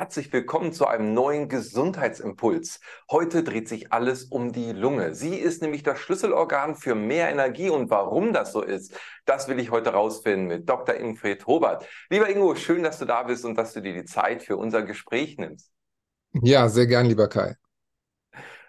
Herzlich 0.00 0.32
willkommen 0.32 0.72
zu 0.72 0.86
einem 0.86 1.12
neuen 1.12 1.50
Gesundheitsimpuls. 1.50 2.80
Heute 3.10 3.44
dreht 3.44 3.68
sich 3.68 3.92
alles 3.92 4.24
um 4.24 4.50
die 4.50 4.72
Lunge. 4.72 5.14
Sie 5.14 5.34
ist 5.34 5.60
nämlich 5.60 5.82
das 5.82 5.98
Schlüsselorgan 5.98 6.74
für 6.74 6.94
mehr 6.94 7.28
Energie 7.28 7.68
und 7.68 7.90
warum 7.90 8.32
das 8.32 8.50
so 8.52 8.62
ist, 8.62 8.98
das 9.26 9.46
will 9.48 9.58
ich 9.58 9.70
heute 9.70 9.90
rausfinden 9.90 10.46
mit 10.46 10.66
Dr. 10.66 10.94
Ingfried 10.94 11.46
Hobert. 11.46 11.86
Lieber 12.08 12.30
Ingo, 12.30 12.54
schön, 12.54 12.82
dass 12.82 12.98
du 12.98 13.04
da 13.04 13.24
bist 13.24 13.44
und 13.44 13.56
dass 13.58 13.74
du 13.74 13.82
dir 13.82 13.92
die 13.92 14.06
Zeit 14.06 14.42
für 14.42 14.56
unser 14.56 14.84
Gespräch 14.84 15.36
nimmst. 15.36 15.70
Ja, 16.32 16.70
sehr 16.70 16.86
gern, 16.86 17.04
lieber 17.04 17.28
Kai. 17.28 17.56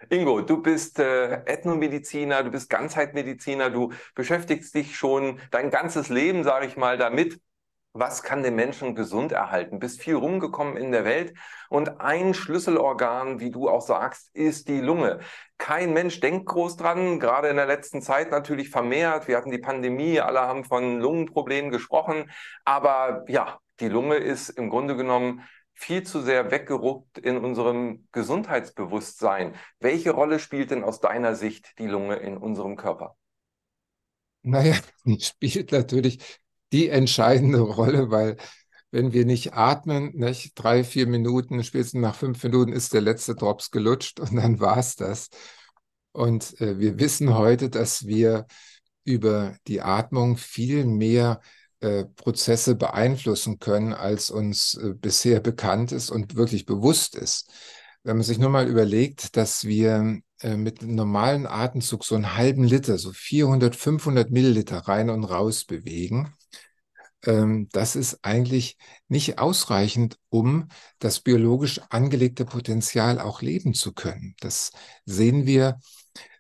Ingo, 0.10 0.42
du 0.42 0.62
bist 0.62 1.00
äh, 1.00 1.46
Ethnomediziner, 1.46 2.44
du 2.44 2.52
bist 2.52 2.70
Ganzheitmediziner, 2.70 3.70
du 3.70 3.94
beschäftigst 4.16 4.76
dich 4.76 4.98
schon 4.98 5.40
dein 5.50 5.72
ganzes 5.72 6.10
Leben, 6.10 6.44
sage 6.44 6.66
ich 6.66 6.76
mal, 6.76 6.98
damit, 6.98 7.40
was 7.94 8.24
kann 8.24 8.44
den 8.44 8.56
Menschen 8.56 8.96
gesund 8.96 9.32
erhalten? 9.32 9.80
Bist 9.80 10.02
viel 10.02 10.16
rumgekommen 10.16 10.78
in 10.78 10.92
der 10.92 11.04
Welt 11.04 11.34
und 11.70 12.00
ein 12.00 12.34
Schlüsselorgan, 12.34 13.40
wie 13.40 13.52
du 13.52 13.70
auch 13.70 13.82
sagst, 13.82 14.34
ist 14.34 14.70
die 14.70 14.80
Lunge. 14.80 15.20
Kein 15.58 15.94
Mensch 15.94 16.20
denkt 16.22 16.46
groß 16.48 16.78
dran, 16.78 17.20
gerade 17.20 17.50
in 17.50 17.58
der 17.58 17.66
letzten 17.66 18.02
Zeit 18.02 18.32
natürlich 18.32 18.70
vermehrt. 18.70 19.28
Wir 19.28 19.38
hatten 19.38 19.52
die 19.52 19.58
Pandemie, 19.58 20.20
alle 20.20 20.42
haben 20.42 20.64
von 20.64 21.00
Lungenproblemen 21.00 21.72
gesprochen, 21.72 22.32
aber 22.64 23.26
ja, 23.28 23.60
die 23.80 23.90
Lunge 23.90 24.16
ist 24.16 24.50
im 24.50 24.70
Grunde 24.70 24.96
genommen 24.96 25.44
viel 25.74 26.04
zu 26.04 26.22
sehr 26.22 26.52
weggerückt 26.52 27.18
in 27.18 27.38
unserem 27.38 28.08
Gesundheitsbewusstsein. 28.12 29.56
Welche 29.80 30.12
Rolle 30.12 30.40
spielt 30.40 30.72
denn 30.72 30.84
aus 30.84 31.00
deiner 31.00 31.36
Sicht 31.36 31.78
die 31.80 31.88
Lunge 31.88 32.18
in 32.18 32.38
unserem 32.38 32.76
Körper? 32.78 33.18
Naja, 34.44 34.76
spielt 35.20 35.72
natürlich 35.72 36.41
die 36.72 36.90
entscheidende 36.90 37.60
Rolle, 37.62 38.12
weil 38.12 38.38
wenn 38.92 39.14
wir 39.14 39.26
nicht 39.26 39.54
atmen, 39.54 40.12
nicht, 40.16 40.54
drei, 40.56 40.84
vier 40.84 41.08
Minuten, 41.08 41.64
spätestens 41.64 42.02
nach 42.02 42.16
fünf 42.16 42.44
Minuten 42.44 42.74
ist 42.74 42.94
der 42.94 43.02
letzte 43.02 43.36
Drops 43.36 43.72
gelutscht 43.72 44.20
und 44.20 44.36
dann 44.36 44.60
war 44.60 44.78
es 44.78 44.96
das. 44.96 45.30
Und 46.12 46.60
äh, 46.60 46.78
wir 46.80 47.00
wissen 47.00 47.36
heute, 47.36 47.70
dass 47.70 48.06
wir 48.06 48.46
über 49.06 49.56
die 49.68 49.82
Atmung 49.82 50.38
viel 50.38 50.86
mehr 50.86 51.42
äh, 51.80 52.06
Prozesse 52.06 52.76
beeinflussen 52.76 53.60
können, 53.60 53.94
als 53.94 54.30
uns 54.30 54.76
äh, 54.76 54.94
bisher 54.94 55.40
bekannt 55.40 55.92
ist 55.92 56.12
und 56.12 56.36
wirklich 56.36 56.66
bewusst 56.66 57.16
ist. 57.16 57.50
Wenn 58.04 58.18
man 58.18 58.24
sich 58.24 58.40
nur 58.40 58.50
mal 58.50 58.68
überlegt, 58.68 59.38
dass 59.38 59.64
wir 59.64 60.20
äh, 60.42 60.58
mit 60.58 60.82
einem 60.82 60.96
normalen 60.96 61.48
Atemzug 61.48 62.04
so 62.04 62.16
einen 62.16 62.36
halben 62.36 62.64
Liter, 62.66 62.98
so 62.98 63.12
400, 63.14 63.76
500 63.76 64.32
Milliliter 64.32 64.80
rein 64.80 65.10
und 65.10 65.24
raus 65.24 65.66
bewegen, 65.66 66.34
das 67.24 67.96
ist 67.96 68.20
eigentlich 68.24 68.78
nicht 69.08 69.38
ausreichend, 69.38 70.18
um 70.30 70.70
das 70.98 71.20
biologisch 71.20 71.80
angelegte 71.90 72.46
Potenzial 72.46 73.20
auch 73.20 73.42
leben 73.42 73.74
zu 73.74 73.94
können. 73.94 74.36
Das 74.40 74.72
sehen 75.06 75.46
wir 75.46 75.78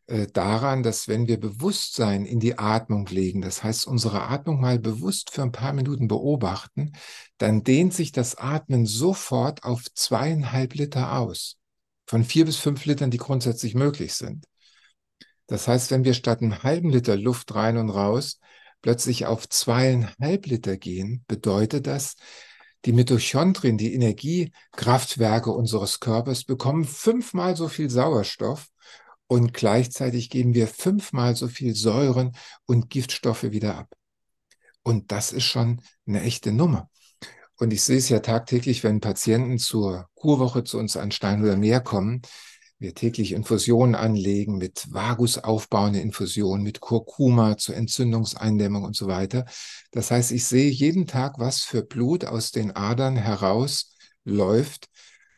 äh, 0.08 0.28
daran, 0.28 0.84
dass 0.84 1.08
wenn 1.08 1.28
wir 1.28 1.40
Bewusstsein 1.40 2.26
in 2.26 2.40
die 2.40 2.58
Atmung 2.58 3.06
legen, 3.06 3.42
das 3.42 3.64
heißt 3.64 3.88
unsere 3.88 4.24
Atmung 4.24 4.59
mal 4.59 4.80
bewusst 4.80 5.32
für 5.32 5.44
ein 5.44 5.52
paar 5.52 5.74
Minuten 5.74 6.08
beobachten, 6.08 6.94
dann 7.38 7.64
dehnt 7.64 7.94
sich 7.94 8.12
das 8.12 8.36
Atmen 8.36 8.86
sofort 8.86 9.64
auf 9.64 9.86
zweieinhalb 9.94 10.74
Liter 10.74 11.18
aus. 11.18 11.58
Von 12.08 12.24
vier 12.24 12.46
bis 12.46 12.58
fünf 12.58 12.86
Litern, 12.86 13.12
die 13.12 13.18
grundsätzlich 13.18 13.76
möglich 13.76 14.14
sind. 14.16 14.46
Das 15.48 15.68
heißt, 15.68 15.92
wenn 15.92 16.04
wir 16.04 16.14
statt 16.14 16.42
einem 16.42 16.64
halben 16.64 16.90
Liter 16.90 17.16
Luft 17.16 17.54
rein 17.56 17.78
und 17.78 17.90
raus 17.90 18.40
plötzlich 18.82 19.26
auf 19.26 19.48
zweieinhalb 19.48 20.46
Liter 20.46 20.78
gehen, 20.78 21.24
bedeutet 21.28 21.88
das, 21.88 22.16
die 22.86 22.94
Mitochondrien, 22.94 23.78
die 23.78 23.94
Energiekraftwerke 23.94 25.52
unseres 25.52 26.00
Körpers, 26.00 26.44
bekommen 26.44 26.86
fünfmal 26.86 27.56
so 27.56 27.68
viel 27.68 27.90
Sauerstoff 27.90 28.68
und 29.28 29.54
gleichzeitig 29.54 30.30
geben 30.30 30.56
wir 30.56 30.68
fünfmal 30.68 31.36
so 31.36 31.48
viel 31.48 31.76
Säuren 31.76 32.36
und 32.66 32.90
Giftstoffe 32.90 33.44
wieder 33.44 33.78
ab. 33.78 33.94
Und 34.84 35.12
das 35.12 35.31
ist 35.31 35.46
schon 35.46 35.81
eine 36.08 36.22
echte 36.22 36.52
Nummer. 36.52 36.90
Und 37.58 37.72
ich 37.72 37.84
sehe 37.84 37.98
es 37.98 38.09
ja 38.09 38.19
tagtäglich, 38.19 38.84
wenn 38.84 39.00
Patienten 39.00 39.59
zur 39.59 40.09
Kurwoche 40.16 40.63
zu 40.63 40.80
uns 40.80 40.98
an 40.98 41.12
Stein 41.12 41.44
oder 41.44 41.56
Meer 41.56 41.80
kommen, 41.80 42.24
wir 42.81 42.96
täglich 42.96 43.34
Infusionen 43.34 43.94
anlegen 43.94 44.58
mit 44.58 44.92
Vagus 44.92 45.38
aufbauende 45.38 46.00
Infusionen, 46.00 46.64
mit 46.64 46.80
Kurkuma 46.80 47.56
zur 47.58 47.75
Entzündungseindämmung 47.75 48.84
und 48.84 48.96
so 48.96 49.06
weiter. 49.06 49.46
Das 49.92 50.09
heißt, 50.09 50.31
ich 50.31 50.46
sehe 50.46 50.72
jeden 50.72 51.06
Tag, 51.06 51.38
was 51.38 51.62
für 51.62 51.84
Blut 51.84 52.25
aus 52.25 52.52
den 52.52 52.75
Adern 52.75 53.18
herausläuft, 53.18 54.90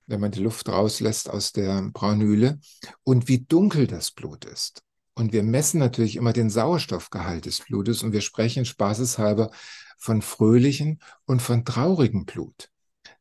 wenn 0.07 0.21
man 0.21 0.31
die 0.31 0.39
Luft 0.39 0.69
rauslässt 0.69 1.29
aus 1.29 1.51
der 1.51 1.89
Braunhühle 1.91 2.59
und 3.03 3.27
wie 3.27 3.39
dunkel 3.39 3.87
das 3.87 4.11
Blut 4.11 4.45
ist. 4.45 4.81
Und 5.13 5.33
wir 5.33 5.43
messen 5.43 5.79
natürlich 5.79 6.15
immer 6.15 6.31
den 6.31 6.49
Sauerstoffgehalt 6.49 7.45
des 7.45 7.59
Blutes 7.59 8.03
und 8.03 8.13
wir 8.13 8.21
sprechen 8.21 8.63
spaßeshalber 8.63 9.51
von 9.97 10.21
fröhlichen 10.21 10.99
und 11.25 11.41
von 11.41 11.65
traurigem 11.65 12.23
Blut. 12.25 12.69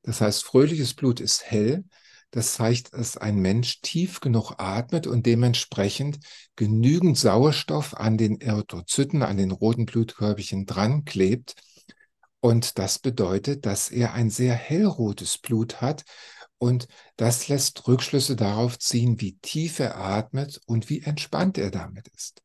Das 0.03 0.21
heißt, 0.21 0.45
fröhliches 0.45 0.95
Blut 0.95 1.19
ist 1.19 1.43
hell, 1.43 1.85
das 2.33 2.55
zeigt, 2.55 2.95
dass 2.95 3.19
ein 3.19 3.37
Mensch 3.37 3.83
tief 3.83 4.21
genug 4.21 4.55
atmet 4.57 5.07
und 5.07 5.27
dementsprechend 5.27 6.19
genügend 6.57 7.19
Sauerstoff 7.19 7.95
an 7.95 8.17
den 8.17 8.41
Erythrozyten, 8.41 9.23
an 9.23 9.37
den 9.37 9.51
roten 9.51 9.85
Blutkörperchen 9.85 10.65
dran 10.65 11.05
klebt. 11.05 11.55
Und 12.41 12.79
das 12.79 12.99
bedeutet, 12.99 13.67
dass 13.67 13.91
er 13.91 14.15
ein 14.15 14.31
sehr 14.31 14.55
hellrotes 14.55 15.39
Blut 15.39 15.81
hat. 15.83 16.05
Und 16.57 16.89
das 17.17 17.49
lässt 17.49 17.87
Rückschlüsse 17.87 18.35
darauf 18.35 18.79
ziehen, 18.79 19.21
wie 19.21 19.37
tief 19.37 19.79
er 19.79 19.99
atmet 19.99 20.59
und 20.65 20.89
wie 20.89 21.03
entspannt 21.03 21.59
er 21.59 21.71
damit 21.71 22.09
ist. 22.09 22.43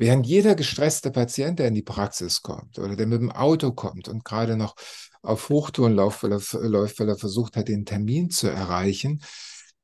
Während 0.00 0.26
jeder 0.26 0.54
gestresste 0.54 1.10
Patient, 1.10 1.58
der 1.58 1.68
in 1.68 1.74
die 1.74 1.82
Praxis 1.82 2.40
kommt 2.40 2.78
oder 2.78 2.96
der 2.96 3.06
mit 3.06 3.20
dem 3.20 3.30
Auto 3.30 3.72
kommt 3.72 4.08
und 4.08 4.24
gerade 4.24 4.56
noch 4.56 4.74
auf 5.20 5.50
Hochtouren 5.50 5.94
läuft, 5.94 6.22
weil 6.22 6.32
er, 6.32 7.08
er 7.08 7.18
versucht 7.18 7.54
hat, 7.54 7.68
den 7.68 7.84
Termin 7.84 8.30
zu 8.30 8.48
erreichen, 8.48 9.22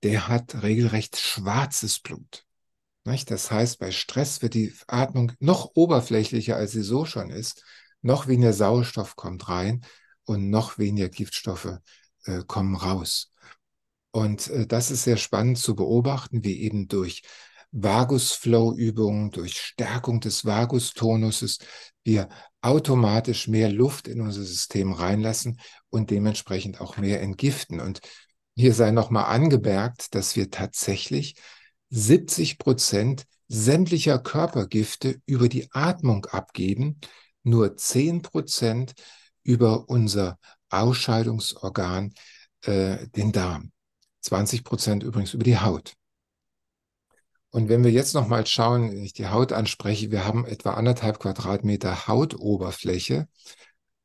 der 0.03 0.27
hat 0.27 0.63
regelrecht 0.63 1.19
schwarzes 1.19 2.01
Blut. 2.01 2.45
Das 3.05 3.51
heißt, 3.51 3.79
bei 3.79 3.91
Stress 3.91 4.41
wird 4.41 4.55
die 4.55 4.73
Atmung 4.87 5.33
noch 5.39 5.73
oberflächlicher, 5.75 6.57
als 6.57 6.73
sie 6.73 6.83
so 6.83 7.05
schon 7.05 7.29
ist. 7.29 7.63
Noch 8.01 8.27
weniger 8.27 8.55
Sauerstoff 8.55 9.17
kommt 9.17 9.51
rein 9.51 9.85
und 10.25 10.49
noch 10.49 10.79
weniger 10.79 11.11
Giftstoffe 11.11 11.77
äh, 12.25 12.43
kommen 12.47 12.75
raus. 12.75 13.33
Und 14.13 14.49
äh, 14.49 14.67
das 14.67 14.91
ist 14.91 15.05
sehr 15.05 15.19
spannend 15.19 15.59
zu 15.59 15.77
beobachten, 15.77 16.43
wie 16.43 16.63
eben 16.63 16.89
durch 16.89 17.21
Vagusflow-Übungen, 17.73 19.31
durch 19.31 19.59
Stärkung 19.59 20.21
des 20.21 20.45
Vagustonuses 20.45 21.59
wir 22.05 22.29
automatisch 22.61 23.49
mehr 23.49 23.71
Luft 23.71 24.09
in 24.09 24.21
unser 24.21 24.43
System 24.43 24.93
reinlassen 24.93 25.61
und 25.91 26.11
dementsprechend 26.11 26.81
auch 26.81 26.97
mehr 26.97 27.21
entgiften. 27.21 27.81
Und 27.81 28.01
hier 28.55 28.75
sei 28.75 28.91
nochmal 28.91 29.25
angemerkt, 29.25 30.15
dass 30.15 30.37
wir 30.37 30.51
tatsächlich 30.51 31.37
70 31.91 32.59
Prozent 32.59 33.25
sämtlicher 33.49 34.19
Körpergifte 34.19 35.21
über 35.27 35.49
die 35.49 35.69
Atmung 35.73 36.27
abgeben, 36.27 37.01
nur 37.43 37.77
10 37.77 38.23
Prozent 38.23 38.95
über 39.43 39.89
unser 39.89 40.39
Ausscheidungsorgan, 40.69 42.13
äh, 42.63 43.07
den 43.09 43.33
Darm. 43.33 43.73
20 44.23 44.65
Prozent 44.65 45.03
übrigens 45.05 45.35
über 45.35 45.45
die 45.45 45.59
Haut. 45.59 45.95
Und 47.57 47.71
wenn 47.71 47.83
wir 47.83 47.91
jetzt 47.91 48.13
nochmal 48.13 48.47
schauen, 48.47 48.91
wenn 48.91 49.03
ich 49.03 49.15
die 49.15 49.29
Haut 49.29 49.51
anspreche, 49.51 50.11
wir 50.11 50.27
haben 50.27 50.45
etwa 50.45 50.75
anderthalb 50.75 51.19
Quadratmeter 51.19 52.07
Hautoberfläche, 52.07 53.29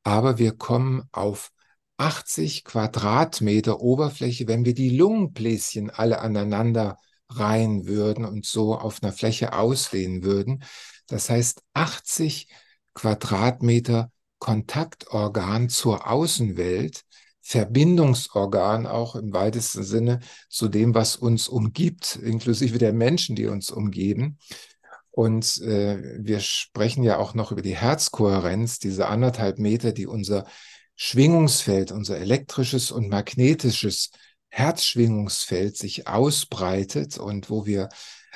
aber 0.04 0.38
wir 0.38 0.54
kommen 0.54 1.04
auf 1.12 1.52
80 1.98 2.64
Quadratmeter 2.64 3.82
Oberfläche, 3.82 4.48
wenn 4.48 4.64
wir 4.64 4.74
die 4.74 4.92
Lungenbläschen 4.92 5.90
alle 5.90 6.22
aneinander 6.22 6.98
reihen 7.28 7.88
würden 7.88 8.24
und 8.24 8.46
so 8.46 8.74
auf 8.74 9.04
einer 9.04 9.12
Fläche 9.12 9.52
ausdehnen 9.52 10.24
würden. 10.24 10.64
Das 11.08 11.30
heißt 11.30 11.62
80 11.74 12.48
Quadratmeter 12.94 14.14
Kontaktorgan 14.40 15.68
zur 15.68 16.10
Außenwelt 16.10 17.02
Verbindungsorgan 17.42 18.86
auch 18.86 19.16
im 19.16 19.34
weitesten 19.34 19.84
Sinne 19.84 20.20
zu 20.50 20.70
dem, 20.70 20.94
was 20.94 21.16
uns 21.16 21.48
umgibt, 21.48 22.16
inklusive 22.16 22.78
der 22.78 22.94
Menschen, 22.94 23.36
die 23.36 23.48
uns 23.48 23.72
umgeben. 23.72 24.38
Und 25.12 25.60
äh, 25.62 26.18
wir 26.20 26.40
sprechen 26.40 27.04
ja 27.04 27.18
auch 27.18 27.34
noch 27.34 27.52
über 27.52 27.62
die 27.62 27.76
Herzkohärenz, 27.76 28.80
diese 28.80 29.08
anderthalb 29.08 29.60
Meter, 29.60 29.92
die 29.92 30.08
unser 30.08 30.46
Schwingungsfeld, 30.96 31.92
unser 31.92 32.18
elektrisches 32.18 32.92
und 32.92 33.10
magnetisches 33.10 34.12
Herzschwingungsfeld 34.50 35.76
sich 35.78 36.08
ausbreitet 36.08 37.18
und 37.18 37.50
wo 37.50 37.66
wir 37.66 37.90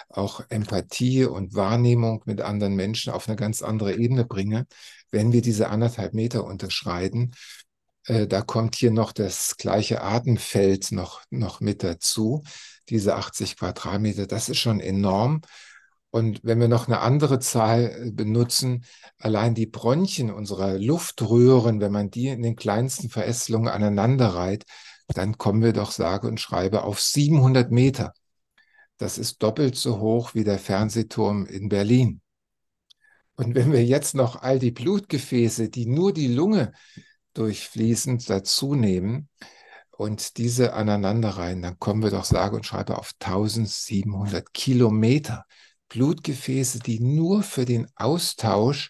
auch 0.10 0.42
Empathie 0.50 1.26
und 1.26 1.54
Wahrnehmung 1.54 2.24
mit 2.26 2.42
anderen 2.42 2.76
Menschen 2.76 3.14
auf 3.14 3.28
eine 3.28 3.36
ganz 3.36 3.62
andere 3.62 3.96
Ebene 3.96 4.26
bringen, 4.26 4.66
wenn 5.12 5.32
wir 5.32 5.42
diese 5.42 5.70
anderthalb 5.70 6.14
Meter 6.14 6.44
unterschreiten. 6.44 7.32
Äh, 8.06 8.28
da 8.28 8.42
kommt 8.42 8.76
hier 8.76 8.92
noch 8.92 9.12
das 9.12 9.58
gleiche 9.58 10.02
Atemfeld 10.02 10.92
noch, 10.92 11.22
noch 11.30 11.60
mit 11.60 11.84
dazu. 11.84 12.44
Diese 12.90 13.16
80 13.16 13.58
Quadratmeter, 13.58 14.28
das 14.28 14.50
ist 14.50 14.60
schon 14.60 14.80
enorm. 14.80 15.42
Und 16.12 16.40
wenn 16.44 16.62
wir 16.62 16.70
noch 16.70 16.88
eine 16.88 17.00
andere 17.02 17.40
Zahl 17.40 18.06
äh, 18.08 18.12
benutzen, 18.12 18.86
allein 19.20 19.56
die 19.56 19.66
Bronchien 19.66 20.32
unserer 20.32 20.78
Luftröhren, 20.78 21.82
wenn 21.82 21.92
man 21.92 22.10
die 22.10 22.28
in 22.28 22.42
den 22.42 22.56
kleinsten 22.56 23.10
Verästelungen 23.10 23.68
aneinander 23.68 24.28
reiht, 24.28 24.66
dann 25.10 25.38
kommen 25.38 25.62
wir 25.62 25.74
doch 25.74 25.92
sage 25.92 26.28
und 26.28 26.40
schreibe 26.40 26.84
auf 26.84 27.02
700 27.02 27.72
Meter. 27.72 28.14
Das 28.98 29.18
ist 29.18 29.44
doppelt 29.44 29.76
so 29.76 30.00
hoch 30.00 30.34
wie 30.34 30.44
der 30.44 30.58
Fernsehturm 30.58 31.46
in 31.46 31.70
Berlin. 31.70 32.22
Und 33.36 33.54
wenn 33.56 33.74
wir 33.74 33.84
jetzt 33.84 34.16
noch 34.16 34.42
all 34.42 34.60
die 34.60 34.72
Blutgefäße, 34.72 35.70
die 35.70 35.86
nur 35.86 36.14
die 36.14 36.34
Lunge 36.34 36.72
durchfließen, 37.36 38.20
dazu 38.28 38.76
nehmen 38.76 39.30
und 39.92 40.38
diese 40.38 40.74
aneinanderreihen, 40.74 41.62
dann 41.62 41.80
kommen 41.80 42.04
wir 42.04 42.12
doch 42.12 42.26
sage 42.26 42.56
und 42.56 42.66
schreibe 42.66 42.98
auf 42.98 43.14
1700 43.20 44.54
Kilometer. 44.54 45.46
Blutgefäße, 45.88 46.80
die 46.80 47.00
nur 47.00 47.44
für 47.44 47.66
den 47.66 47.88
Austausch 47.96 48.90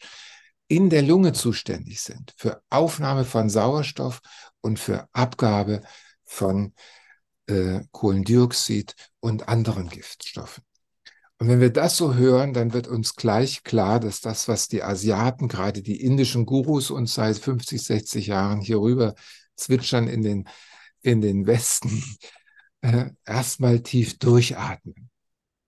in 0.67 0.89
der 0.89 1.01
Lunge 1.01 1.33
zuständig 1.33 2.01
sind, 2.01 2.33
für 2.37 2.63
Aufnahme 2.69 3.25
von 3.25 3.49
Sauerstoff 3.49 4.21
und 4.61 4.79
für 4.79 5.07
Abgabe 5.11 5.81
von 6.23 6.73
äh, 7.47 7.81
Kohlendioxid 7.91 8.95
und 9.19 9.47
anderen 9.47 9.89
Giftstoffen. 9.89 10.63
Und 11.45 11.51
wenn 11.51 11.61
wir 11.61 11.69
das 11.69 11.95
so 11.95 12.15
hören, 12.15 12.53
dann 12.53 12.73
wird 12.73 12.87
uns 12.87 13.13
gleich 13.13 13.63
klar, 13.63 13.99
dass 13.99 14.19
das, 14.19 14.47
was 14.47 14.67
die 14.67 14.81
Asiaten, 14.81 15.47
gerade 15.47 15.83
die 15.83 16.01
indischen 16.01 16.47
Gurus 16.47 16.89
uns 16.89 17.13
seit 17.13 17.37
50, 17.37 17.83
60 17.83 18.25
Jahren 18.25 18.61
hier 18.61 18.79
rüber 18.79 19.13
zwitschern 19.55 20.07
in 20.07 20.23
den, 20.23 20.49
in 21.03 21.21
den 21.21 21.45
Westen, 21.45 22.03
äh, 22.81 23.11
erstmal 23.27 23.81
tief 23.81 24.17
durchatmen. 24.17 25.11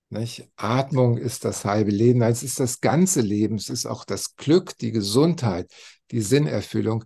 Nicht? 0.10 0.50
Atmung 0.56 1.20
ist 1.20 1.46
das 1.46 1.64
halbe 1.64 1.92
Leben, 1.92 2.24
es 2.24 2.42
ist 2.42 2.60
das 2.60 2.82
ganze 2.82 3.22
Leben, 3.22 3.58
es 3.58 3.70
ist 3.70 3.86
auch 3.86 4.04
das 4.04 4.36
Glück, 4.36 4.76
die 4.80 4.92
Gesundheit, 4.92 5.72
die 6.10 6.22
Sinnerfüllung, 6.22 7.04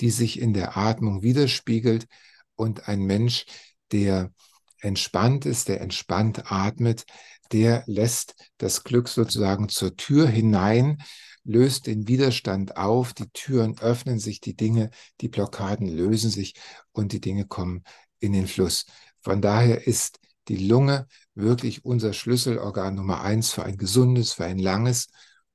die 0.00 0.08
sich 0.08 0.40
in 0.40 0.54
der 0.54 0.78
Atmung 0.78 1.22
widerspiegelt. 1.22 2.06
Und 2.54 2.88
ein 2.88 3.02
Mensch, 3.02 3.44
der 3.92 4.32
entspannt 4.80 5.44
ist, 5.44 5.68
der 5.68 5.82
entspannt 5.82 6.50
atmet, 6.50 7.04
der 7.52 7.84
lässt 7.86 8.34
das 8.58 8.84
Glück 8.84 9.08
sozusagen 9.08 9.68
zur 9.68 9.96
Tür 9.96 10.28
hinein, 10.28 11.02
löst 11.44 11.86
den 11.86 12.08
Widerstand 12.08 12.76
auf, 12.76 13.12
die 13.12 13.28
Türen 13.30 13.78
öffnen 13.78 14.18
sich, 14.18 14.40
die 14.40 14.56
Dinge, 14.56 14.90
die 15.20 15.28
Blockaden 15.28 15.86
lösen 15.86 16.30
sich 16.30 16.54
und 16.92 17.12
die 17.12 17.20
Dinge 17.20 17.46
kommen 17.46 17.84
in 18.18 18.32
den 18.32 18.46
Fluss. 18.46 18.86
Von 19.20 19.42
daher 19.42 19.86
ist 19.86 20.20
die 20.48 20.56
Lunge 20.56 21.06
wirklich 21.34 21.84
unser 21.84 22.12
Schlüsselorgan 22.12 22.94
Nummer 22.94 23.22
eins 23.22 23.50
für 23.50 23.64
ein 23.64 23.76
gesundes, 23.76 24.32
für 24.32 24.44
ein 24.44 24.58
langes 24.58 25.08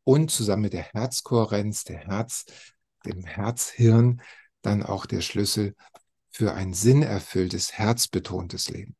und 0.03 0.31
zusammen 0.31 0.63
mit 0.63 0.73
der 0.73 0.83
Herzkohärenz, 0.93 1.83
der 1.83 1.99
Herz, 1.99 2.45
dem 3.05 3.23
Herzhirn, 3.23 4.21
dann 4.61 4.83
auch 4.83 5.05
der 5.05 5.21
Schlüssel 5.21 5.75
für 6.29 6.53
ein 6.53 6.73
sinnerfülltes, 6.73 7.73
herzbetontes 7.73 8.69
Leben. 8.69 8.95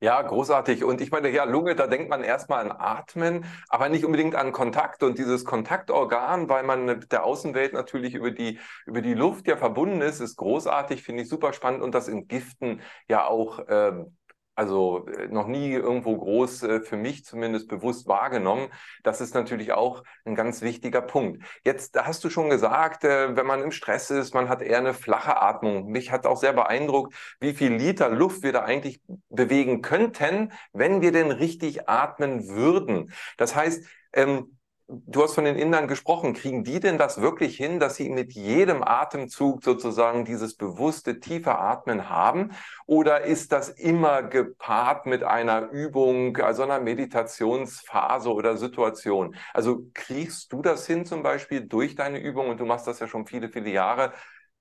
Ja, 0.00 0.22
großartig. 0.22 0.84
Und 0.84 1.00
ich 1.00 1.10
meine, 1.10 1.28
ja, 1.28 1.42
Lunge, 1.42 1.74
da 1.74 1.88
denkt 1.88 2.08
man 2.08 2.22
erstmal 2.22 2.64
an 2.64 2.70
Atmen, 2.70 3.44
aber 3.68 3.88
nicht 3.88 4.04
unbedingt 4.04 4.36
an 4.36 4.52
Kontakt. 4.52 5.02
Und 5.02 5.18
dieses 5.18 5.44
Kontaktorgan, 5.44 6.48
weil 6.48 6.62
man 6.62 6.84
mit 6.84 7.10
der 7.10 7.24
Außenwelt 7.24 7.72
natürlich 7.72 8.14
über 8.14 8.30
die, 8.30 8.60
über 8.86 9.02
die 9.02 9.14
Luft 9.14 9.48
ja 9.48 9.56
verbunden 9.56 10.00
ist, 10.00 10.20
ist 10.20 10.36
großartig, 10.36 11.02
finde 11.02 11.24
ich 11.24 11.28
super 11.28 11.52
spannend. 11.52 11.82
Und 11.82 11.96
das 11.96 12.06
Entgiften 12.06 12.80
ja 13.08 13.26
auch 13.26 13.58
ähm, 13.68 14.16
also 14.58 15.06
äh, 15.06 15.28
noch 15.28 15.46
nie 15.46 15.70
irgendwo 15.70 16.16
groß 16.18 16.64
äh, 16.64 16.80
für 16.80 16.96
mich 16.96 17.24
zumindest 17.24 17.68
bewusst 17.68 18.08
wahrgenommen. 18.08 18.68
Das 19.04 19.20
ist 19.20 19.32
natürlich 19.32 19.72
auch 19.72 20.02
ein 20.24 20.34
ganz 20.34 20.62
wichtiger 20.62 21.00
Punkt. 21.00 21.44
Jetzt 21.64 21.96
hast 21.96 22.24
du 22.24 22.28
schon 22.28 22.50
gesagt, 22.50 23.04
äh, 23.04 23.36
wenn 23.36 23.46
man 23.46 23.62
im 23.62 23.70
Stress 23.70 24.10
ist, 24.10 24.34
man 24.34 24.48
hat 24.48 24.60
eher 24.60 24.78
eine 24.78 24.94
flache 24.94 25.40
Atmung. 25.40 25.86
Mich 25.86 26.10
hat 26.10 26.26
auch 26.26 26.36
sehr 26.36 26.52
beeindruckt, 26.52 27.14
wie 27.38 27.54
viel 27.54 27.72
Liter 27.72 28.08
Luft 28.08 28.42
wir 28.42 28.52
da 28.52 28.64
eigentlich 28.64 29.00
bewegen 29.28 29.80
könnten, 29.80 30.52
wenn 30.72 31.02
wir 31.02 31.12
denn 31.12 31.30
richtig 31.30 31.88
atmen 31.88 32.48
würden. 32.48 33.12
Das 33.36 33.54
heißt, 33.54 33.84
ähm, 34.12 34.57
Du 34.90 35.22
hast 35.22 35.34
von 35.34 35.44
den 35.44 35.56
Indern 35.56 35.86
gesprochen. 35.86 36.32
Kriegen 36.32 36.64
die 36.64 36.80
denn 36.80 36.96
das 36.96 37.20
wirklich 37.20 37.58
hin, 37.58 37.78
dass 37.78 37.96
sie 37.96 38.08
mit 38.08 38.32
jedem 38.32 38.82
Atemzug 38.82 39.62
sozusagen 39.62 40.24
dieses 40.24 40.56
bewusste, 40.56 41.20
tiefe 41.20 41.58
Atmen 41.58 42.08
haben? 42.08 42.52
Oder 42.86 43.20
ist 43.22 43.52
das 43.52 43.68
immer 43.68 44.22
gepaart 44.22 45.04
mit 45.04 45.22
einer 45.24 45.68
Übung, 45.68 46.38
also 46.38 46.62
einer 46.62 46.80
Meditationsphase 46.80 48.32
oder 48.32 48.56
Situation? 48.56 49.36
Also 49.52 49.82
kriegst 49.92 50.54
du 50.54 50.62
das 50.62 50.86
hin 50.86 51.04
zum 51.04 51.22
Beispiel 51.22 51.66
durch 51.66 51.94
deine 51.94 52.18
Übung 52.18 52.48
und 52.48 52.58
du 52.58 52.64
machst 52.64 52.86
das 52.86 52.98
ja 52.98 53.06
schon 53.08 53.26
viele, 53.26 53.50
viele 53.50 53.68
Jahre, 53.68 54.12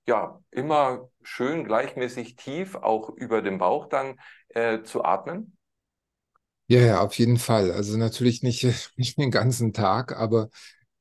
ja, 0.06 0.40
immer 0.52 1.10
schön 1.24 1.64
gleichmäßig 1.64 2.36
tief, 2.36 2.76
auch 2.76 3.10
über 3.10 3.42
dem 3.42 3.60
Bauch 3.60 3.88
dann 3.88 4.20
äh, 4.50 4.82
zu 4.84 5.06
atmen? 5.06 5.57
Ja, 6.70 6.80
ja, 6.82 7.02
auf 7.02 7.18
jeden 7.18 7.38
Fall. 7.38 7.72
Also 7.72 7.98
natürlich 7.98 8.44
nicht, 8.44 8.64
nicht 8.98 9.18
den 9.18 9.32
ganzen 9.32 9.74
Tag, 9.74 10.16
aber 10.18 10.50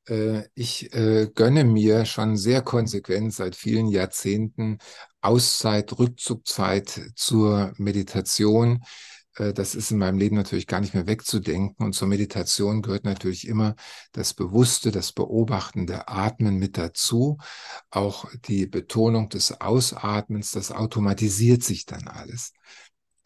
äh, 0.07 0.43
ich 0.55 0.93
äh, 0.93 1.29
gönne 1.33 1.63
mir 1.65 2.05
schon 2.05 2.37
sehr 2.37 2.61
konsequent 2.61 3.33
seit 3.33 3.55
vielen 3.55 3.87
Jahrzehnten 3.87 4.79
Auszeit, 5.21 5.97
Rückzugzeit 5.99 7.01
zur 7.15 7.73
Meditation. 7.77 8.83
Äh, 9.35 9.53
das 9.53 9.75
ist 9.75 9.91
in 9.91 9.97
meinem 9.99 10.17
Leben 10.19 10.35
natürlich 10.37 10.67
gar 10.67 10.81
nicht 10.81 10.93
mehr 10.93 11.07
wegzudenken. 11.07 11.85
Und 11.85 11.93
zur 11.93 12.07
Meditation 12.07 12.81
gehört 12.81 13.03
natürlich 13.05 13.47
immer 13.47 13.75
das 14.13 14.33
Bewusste, 14.33 14.91
das 14.91 15.11
beobachtende 15.13 16.07
Atmen 16.07 16.57
mit 16.59 16.77
dazu. 16.77 17.39
Auch 17.91 18.25
die 18.47 18.67
Betonung 18.67 19.29
des 19.29 19.59
Ausatmens, 19.61 20.51
das 20.51 20.71
automatisiert 20.71 21.63
sich 21.63 21.85
dann 21.85 22.07
alles. 22.07 22.53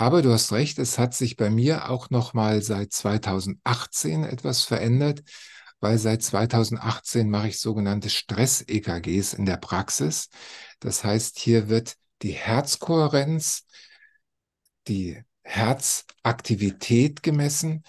Aber 0.02 0.24
du 0.24 0.34
hast 0.34 0.52
recht, 0.52 0.80
es 0.80 0.98
hat 0.98 1.14
sich 1.14 1.36
bei 1.38 1.52
mir 1.52 1.92
auch 1.92 2.10
noch 2.10 2.34
mal 2.34 2.64
seit 2.64 2.92
2018 2.92 4.24
etwas 4.24 4.64
verändert, 4.64 5.22
weil 5.80 6.00
seit 6.00 6.24
2018 6.24 7.30
mache 7.30 7.50
ich 7.50 7.60
sogenannte 7.60 8.10
Stress-EKGs 8.10 9.36
in 9.36 9.46
der 9.46 9.58
Praxis. 9.58 10.30
Das 10.80 11.04
heißt, 11.04 11.38
hier 11.38 11.70
wird 11.70 11.98
die 12.24 12.32
Herzkohärenz, 12.32 13.68
die 14.88 15.22
Herzaktivität 15.44 17.22
gemessen. 17.22 17.84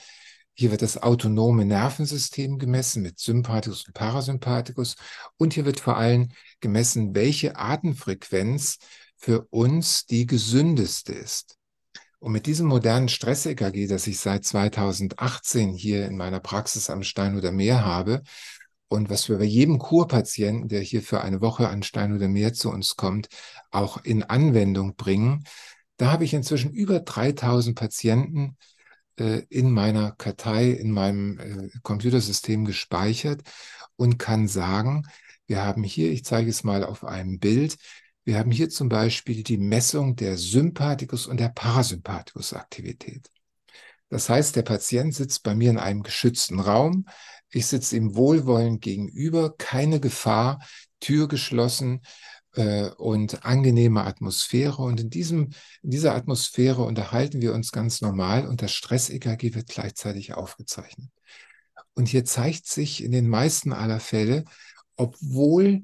Hier 0.53 0.71
wird 0.71 0.83
das 0.83 0.99
autonome 0.99 1.65
Nervensystem 1.65 2.59
gemessen 2.59 3.03
mit 3.03 3.21
Sympathikus 3.21 3.87
und 3.87 3.95
Parasympathikus. 3.95 4.97
Und 5.39 5.55
hier 5.55 5.65
wird 5.65 5.81
vor 5.81 5.97
allem 5.97 6.29
gemessen, 6.61 7.15
welche 7.15 7.57
Atemfrequenz 7.57 8.77
für 9.17 9.47
uns 9.49 10.05
die 10.05 10.27
gesündeste 10.27 11.15
ist. 11.15 11.57
Und 12.23 12.31
mit 12.31 12.47
diesem 12.47 12.69
modernen 12.69 13.09
Stress-EKG, 13.09 13.89
das 13.89 14.07
ich 14.07 14.21
seit 14.21 14.45
2018 14.45 15.73
hier 15.73 16.07
in 16.07 16.17
meiner 16.17 16.39
Praxis 16.39 16.89
am 16.89 17.03
Steinhuder 17.03 17.51
Meer 17.51 17.85
habe 17.85 18.23
und 18.87 19.11
was 19.11 19.29
wir 19.29 19.39
bei 19.39 19.45
jedem 19.45 19.81
Kurpatienten, 19.81 20.69
der 20.69 20.83
hier 20.83 21.03
für 21.03 21.23
eine 21.23 21.41
Woche 21.41 21.69
an 21.69 21.83
Steinhuder 21.83 22.29
Meer 22.29 22.53
zu 22.53 22.71
uns 22.71 22.95
kommt, 22.95 23.27
auch 23.73 24.05
in 24.05 24.23
Anwendung 24.23 24.95
bringen, 24.95 25.43
da 25.97 26.13
habe 26.13 26.23
ich 26.23 26.33
inzwischen 26.33 26.71
über 26.71 27.01
3000 27.01 27.77
Patienten 27.77 28.57
äh, 29.19 29.43
in 29.49 29.73
meiner 29.73 30.13
Kartei, 30.13 30.71
in 30.71 30.93
meinem 30.93 31.41
äh, 31.41 31.71
Computersystem 31.83 32.65
gespeichert 32.65 33.43
und 33.97 34.21
kann 34.21 34.47
sagen, 34.47 35.09
wir 35.49 35.65
haben 35.65 35.83
hier, 35.83 36.13
ich 36.13 36.25
zeige 36.25 36.51
es 36.51 36.63
mal 36.63 36.85
auf 36.85 37.03
einem 37.03 37.41
Bild, 37.41 37.79
wir 38.25 38.39
haben 38.39 38.51
hier 38.51 38.69
zum 38.69 38.89
Beispiel 38.89 39.43
die 39.43 39.59
Messung 39.59 40.17
der 40.17 40.37
Sympathikus- 40.37 41.27
und 41.27 41.41
der 41.41 41.49
Parasympathikus-Aktivität. 41.49 43.29
Das 44.09 44.29
heißt, 44.29 44.55
der 44.57 44.63
Patient 44.63 45.15
sitzt 45.15 45.43
bei 45.43 45.55
mir 45.55 45.71
in 45.71 45.79
einem 45.79 46.03
geschützten 46.03 46.61
Raum. 46.61 47.07
Ich 47.51 47.67
sitze 47.67 47.97
ihm 47.97 48.15
wohlwollend 48.15 48.83
gegenüber, 48.83 49.57
keine 49.57 50.01
Gefahr, 50.01 50.61
Tür 51.01 51.29
geschlossen 51.29 52.03
äh, 52.55 52.91
und 52.91 53.45
angenehme 53.45 54.05
Atmosphäre. 54.05 54.83
Und 54.83 55.01
in, 55.01 55.11
diesem, 55.11 55.51
in 55.83 55.91
dieser 55.91 56.15
Atmosphäre 56.15 56.83
unterhalten 56.83 57.41
wir 57.41 57.55
uns 57.55 57.73
ganz 57.73 58.03
normal 58.03 58.47
und 58.47 58.63
das 58.63 58.73
Stress-EKG 58.73 59.55
wird 59.55 59.69
gleichzeitig 59.69 60.35
aufgezeichnet. 60.35 61.11
Und 61.95 62.09
hier 62.09 62.25
zeigt 62.25 62.67
sich 62.67 63.03
in 63.03 63.13
den 63.13 63.29
meisten 63.29 63.73
aller 63.73 64.01
Fälle, 64.01 64.45
obwohl 64.97 65.83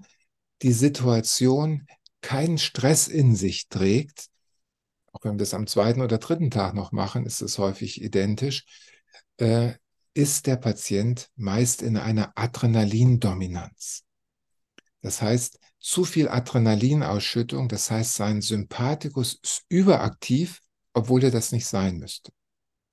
die 0.63 0.73
Situation 0.73 1.87
keinen 2.29 2.59
Stress 2.59 3.09
in 3.09 3.35
sich 3.35 3.71
trägt, 3.71 4.27
auch 5.13 5.25
wenn 5.25 5.33
wir 5.33 5.39
das 5.39 5.55
am 5.55 5.67
zweiten 5.67 6.03
oder 6.03 6.19
dritten 6.19 6.51
Tag 6.51 6.75
noch 6.75 6.93
machen, 6.93 7.25
ist 7.25 7.41
es 7.41 7.57
häufig 7.57 8.03
identisch, 8.03 8.67
äh, 9.39 9.73
ist 10.13 10.47
der 10.47 10.57
Patient 10.57 11.31
meist 11.37 11.81
in 11.81 11.97
einer 11.97 12.33
Adrenalindominanz. 12.35 14.05
Das 15.01 15.23
heißt, 15.23 15.59
zu 15.81 16.05
viel 16.05 16.29
Adrenalinausschüttung, 16.29 17.67
das 17.67 17.91
heißt, 17.91 18.17
sein 18.17 18.43
Sympathikus 18.43 19.41
ist 19.43 19.63
überaktiv, 19.71 20.61
obwohl 20.93 21.25
er 21.25 21.31
das 21.31 21.51
nicht 21.51 21.67
sein 21.67 21.97
müsste. 21.97 22.31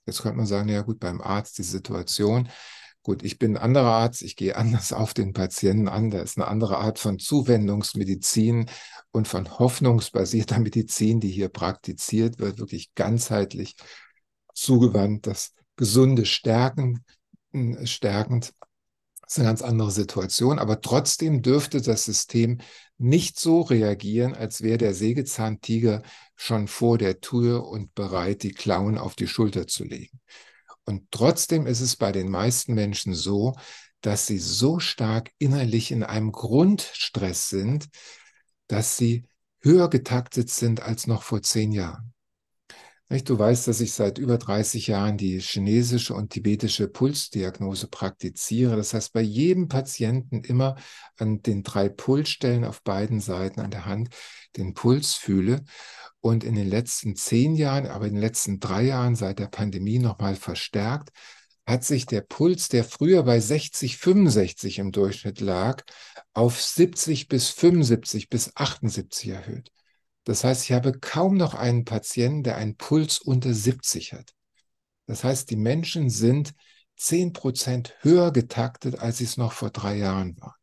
Jetzt 0.05 0.21
könnte 0.21 0.37
man 0.37 0.45
sagen, 0.45 0.69
ja 0.69 0.81
gut, 0.81 1.01
beim 1.01 1.19
Arzt 1.19 1.57
die 1.57 1.63
Situation, 1.63 2.47
gut, 3.05 3.24
ich 3.24 3.38
bin 3.38 3.55
ein 3.55 3.62
anderer 3.62 3.91
Arzt, 3.91 4.24
ich 4.24 4.35
gehe 4.35 4.55
anders 4.55 4.91
auf 4.91 5.13
den 5.13 5.31
Patienten 5.31 5.88
an, 5.88 6.09
da 6.09 6.21
ist 6.21 6.38
eine 6.38 6.47
andere 6.47 6.79
Art 6.79 6.97
von 6.97 7.19
Zuwendungsmedizin 7.19 8.65
und 9.12 9.27
von 9.27 9.59
hoffnungsbasierter 9.59 10.57
Medizin, 10.59 11.19
die 11.19 11.29
hier 11.29 11.50
praktiziert 11.50 12.39
wird, 12.39 12.57
wirklich 12.57 12.95
ganzheitlich 12.95 13.75
zugewandt, 14.55 15.27
das 15.27 15.53
Gesunde 15.75 16.25
stärken, 16.25 17.05
stärkend 17.83 18.53
das 19.21 19.33
ist 19.33 19.39
eine 19.39 19.47
ganz 19.47 19.62
andere 19.63 19.89
Situation, 19.89 20.59
aber 20.59 20.81
trotzdem 20.81 21.41
dürfte 21.41 21.81
das 21.81 22.05
System 22.05 22.59
nicht 23.00 23.39
so 23.39 23.62
reagieren, 23.62 24.35
als 24.35 24.62
wäre 24.62 24.77
der 24.77 24.93
Sägezahntiger 24.93 26.03
schon 26.35 26.67
vor 26.67 27.00
der 27.00 27.21
Tür 27.21 27.67
und 27.67 27.95
bereit, 27.95 28.43
die 28.43 28.51
Klauen 28.51 29.00
auf 29.00 29.15
die 29.15 29.27
Schulter 29.27 29.65
zu 29.65 29.83
legen. 29.83 30.21
Und 30.85 31.11
trotzdem 31.11 31.67
ist 31.67 31.81
es 31.81 31.95
bei 31.95 32.11
den 32.11 32.29
meisten 32.29 32.73
Menschen 32.73 33.13
so, 33.13 33.53
dass 34.01 34.27
sie 34.27 34.37
so 34.37 34.79
stark 34.79 35.31
innerlich 35.39 35.91
in 35.91 36.03
einem 36.03 36.31
Grundstress 36.31 37.49
sind, 37.49 37.89
dass 38.67 38.97
sie 38.97 39.25
höher 39.61 39.89
getaktet 39.89 40.49
sind 40.49 40.81
als 40.81 41.07
noch 41.07 41.23
vor 41.23 41.41
zehn 41.41 41.71
Jahren. 41.71 42.14
Du 43.07 43.38
weißt, 43.38 43.67
dass 43.67 43.81
ich 43.81 43.93
seit 43.93 44.17
über 44.17 44.39
30 44.39 44.88
Jahren 44.88 45.15
die 45.15 45.39
chinesische 45.39 46.15
und 46.15 46.31
tibetische 46.31 46.88
Pulsdiagnose 46.88 47.88
praktiziere. 47.88 48.75
Das 48.75 48.95
heißt, 48.95 49.13
bei 49.13 49.21
jedem 49.21 49.67
Patienten 49.67 50.41
immer 50.41 50.75
an 51.17 51.43
den 51.43 51.62
drei 51.62 51.88
Pulsstellen 51.88 52.65
auf 52.65 52.81
beiden 52.81 53.19
Seiten 53.19 53.62
an 53.62 53.69
der 53.69 53.85
Hand 53.85 54.09
den 54.57 54.74
Puls 54.74 55.13
fühle. 55.13 55.63
Und 56.19 56.43
in 56.43 56.55
den 56.55 56.67
letzten 56.67 57.15
zehn 57.15 57.53
Jahren, 57.53 57.85
aber 57.85 58.07
in 58.07 58.13
den 58.13 58.21
letzten 58.21 58.59
drei 58.59 58.85
Jahren 58.85 59.15
seit 59.15 59.38
der 59.38 59.47
Pandemie 59.47 60.00
nochmal 60.00 60.35
verstärkt, 60.35 61.12
hat 61.67 61.83
sich 61.83 62.07
der 62.07 62.21
Puls, 62.21 62.69
der 62.69 62.83
früher 62.83 63.21
bei 63.21 63.39
60, 63.39 63.97
65 63.97 64.79
im 64.79 64.91
Durchschnitt 64.91 65.41
lag, 65.41 65.83
auf 66.33 66.59
70 66.59 67.27
bis 67.27 67.50
75 67.50 68.29
bis 68.29 68.55
78 68.55 69.29
erhöht. 69.29 69.75
Das 70.25 70.44
heißt, 70.44 70.65
ich 70.65 70.74
habe 70.74 71.00
kaum 71.00 71.38
noch 71.38 71.53
einen 71.53 71.86
Patienten, 71.86 72.44
der 72.44 72.58
einen 72.58 72.75
Puls 72.75 73.20
unter 73.20 73.53
70 73.53 74.13
hat. 74.13 74.34
Das 75.05 75.24
heißt, 75.24 75.50
die 75.50 75.55
Menschen 75.55 76.10
sind 76.10 76.53
10 76.98 77.34
Prozent 77.34 77.96
höher 78.01 78.32
getaktet, 78.32 79.00
als 79.00 79.20
sie 79.20 79.25
es 79.25 79.38
noch 79.38 79.53
vor 79.53 79.70
drei 79.70 79.98
Jahren 79.98 80.39
waren. 80.41 80.55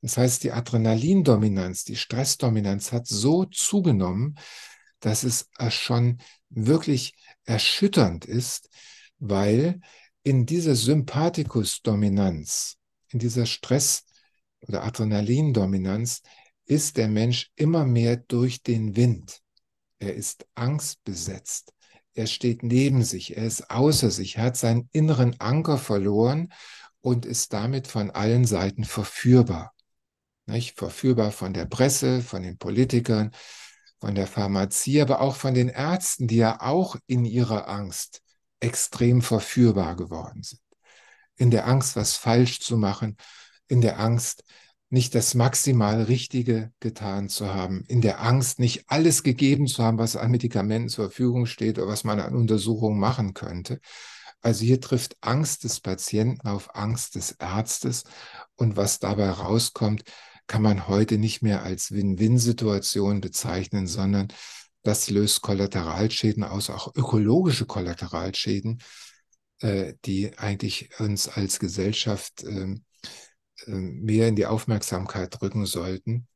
Das 0.00 0.16
heißt, 0.16 0.44
die 0.44 0.52
Adrenalindominanz, 0.52 1.82
die 1.84 1.96
Stressdominanz 1.96 2.92
hat 2.92 3.08
so 3.08 3.46
zugenommen, 3.46 4.38
dass 5.00 5.24
es 5.24 5.48
schon 5.70 6.20
wirklich 6.50 7.16
erschütternd 7.44 8.24
ist, 8.24 8.70
weil 9.18 9.80
in 10.22 10.46
dieser 10.46 10.76
Sympathikusdominanz, 10.76 12.76
in 13.08 13.18
dieser 13.18 13.46
Stress- 13.46 14.04
oder 14.60 14.84
Adrenalindominanz 14.84 16.22
ist 16.68 16.98
der 16.98 17.08
Mensch 17.08 17.50
immer 17.56 17.84
mehr 17.84 18.16
durch 18.16 18.62
den 18.62 18.94
Wind. 18.94 19.40
Er 19.98 20.14
ist 20.14 20.46
angstbesetzt. 20.54 21.72
Er 22.14 22.26
steht 22.26 22.62
neben 22.62 23.02
sich. 23.02 23.36
Er 23.36 23.44
ist 23.44 23.70
außer 23.70 24.10
sich. 24.10 24.36
Er 24.36 24.44
hat 24.44 24.56
seinen 24.56 24.88
inneren 24.92 25.40
Anker 25.40 25.78
verloren 25.78 26.52
und 27.00 27.26
ist 27.26 27.52
damit 27.52 27.86
von 27.86 28.10
allen 28.10 28.44
Seiten 28.44 28.84
verführbar. 28.84 29.72
Nicht? 30.46 30.78
Verführbar 30.78 31.32
von 31.32 31.52
der 31.52 31.64
Presse, 31.64 32.20
von 32.20 32.42
den 32.42 32.58
Politikern, 32.58 33.32
von 33.98 34.14
der 34.14 34.26
Pharmazie, 34.26 35.00
aber 35.00 35.20
auch 35.20 35.36
von 35.36 35.54
den 35.54 35.68
Ärzten, 35.68 36.28
die 36.28 36.36
ja 36.36 36.60
auch 36.60 36.96
in 37.06 37.24
ihrer 37.24 37.68
Angst 37.68 38.20
extrem 38.60 39.22
verführbar 39.22 39.96
geworden 39.96 40.42
sind. 40.42 40.60
In 41.36 41.50
der 41.50 41.66
Angst, 41.66 41.96
was 41.96 42.14
falsch 42.14 42.60
zu 42.60 42.76
machen, 42.76 43.16
in 43.68 43.80
der 43.80 43.98
Angst, 43.98 44.44
nicht 44.90 45.14
das 45.14 45.34
maximal 45.34 46.02
Richtige 46.02 46.72
getan 46.80 47.28
zu 47.28 47.52
haben, 47.52 47.84
in 47.88 48.00
der 48.00 48.22
Angst 48.22 48.58
nicht 48.58 48.84
alles 48.88 49.22
gegeben 49.22 49.66
zu 49.66 49.82
haben, 49.82 49.98
was 49.98 50.16
an 50.16 50.30
Medikamenten 50.30 50.88
zur 50.88 51.06
Verfügung 51.06 51.46
steht 51.46 51.78
oder 51.78 51.88
was 51.88 52.04
man 52.04 52.20
an 52.20 52.34
Untersuchungen 52.34 52.98
machen 52.98 53.34
könnte. 53.34 53.80
Also 54.40 54.64
hier 54.64 54.80
trifft 54.80 55.16
Angst 55.20 55.64
des 55.64 55.80
Patienten 55.80 56.46
auf 56.46 56.74
Angst 56.74 57.16
des 57.16 57.38
Arztes 57.40 58.04
und 58.56 58.76
was 58.76 58.98
dabei 58.98 59.30
rauskommt, 59.30 60.04
kann 60.46 60.62
man 60.62 60.88
heute 60.88 61.18
nicht 61.18 61.42
mehr 61.42 61.62
als 61.62 61.92
Win-Win-Situation 61.92 63.20
bezeichnen, 63.20 63.86
sondern 63.86 64.28
das 64.82 65.10
löst 65.10 65.42
Kollateralschäden 65.42 66.44
aus, 66.44 66.70
auch 66.70 66.94
ökologische 66.94 67.66
Kollateralschäden, 67.66 68.80
äh, 69.60 69.94
die 70.06 70.38
eigentlich 70.38 70.88
uns 70.98 71.28
als 71.28 71.58
Gesellschaft 71.58 72.44
äh, 72.44 72.48
ähm, 72.48 72.84
mehr 73.68 74.28
in 74.28 74.36
die 74.36 74.46
Aufmerksamkeit 74.46 75.40
rücken 75.42 75.66
sollten. 75.66 76.26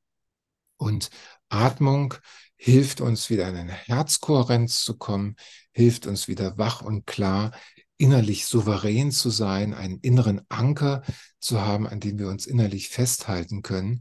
Und 0.77 1.11
Atmung 1.49 2.15
hilft 2.57 3.01
uns 3.01 3.31
wieder 3.31 3.49
in 3.49 3.57
eine 3.57 3.73
Herzkohärenz 3.73 4.83
zu 4.85 4.97
kommen, 4.97 5.37
hilft 5.73 6.07
uns 6.07 6.29
wieder 6.29 6.59
wach 6.59 6.83
und 6.83 7.07
klar, 7.07 7.53
innerlich 7.97 8.47
souverän 8.47 9.13
zu 9.13 9.31
sein, 9.31 9.75
einen 9.75 9.99
inneren 10.01 10.41
Anker 10.49 11.03
zu 11.39 11.61
haben, 11.61 11.87
an 11.87 12.01
dem 12.01 12.19
wir 12.19 12.29
uns 12.29 12.47
innerlich 12.47 12.89
festhalten 12.89 13.63
können. 13.63 14.01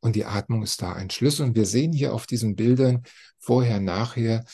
Und 0.00 0.16
die 0.16 0.26
Atmung 0.26 0.62
ist 0.62 0.82
da 0.82 0.92
ein 0.92 1.10
Schlüssel. 1.10 1.46
Und 1.46 1.56
wir 1.56 1.66
sehen 1.66 1.92
hier 1.92 2.14
auf 2.14 2.26
diesen 2.26 2.56
Bildern 2.56 3.02
vorher, 3.38 3.80
nachher, 3.80 4.44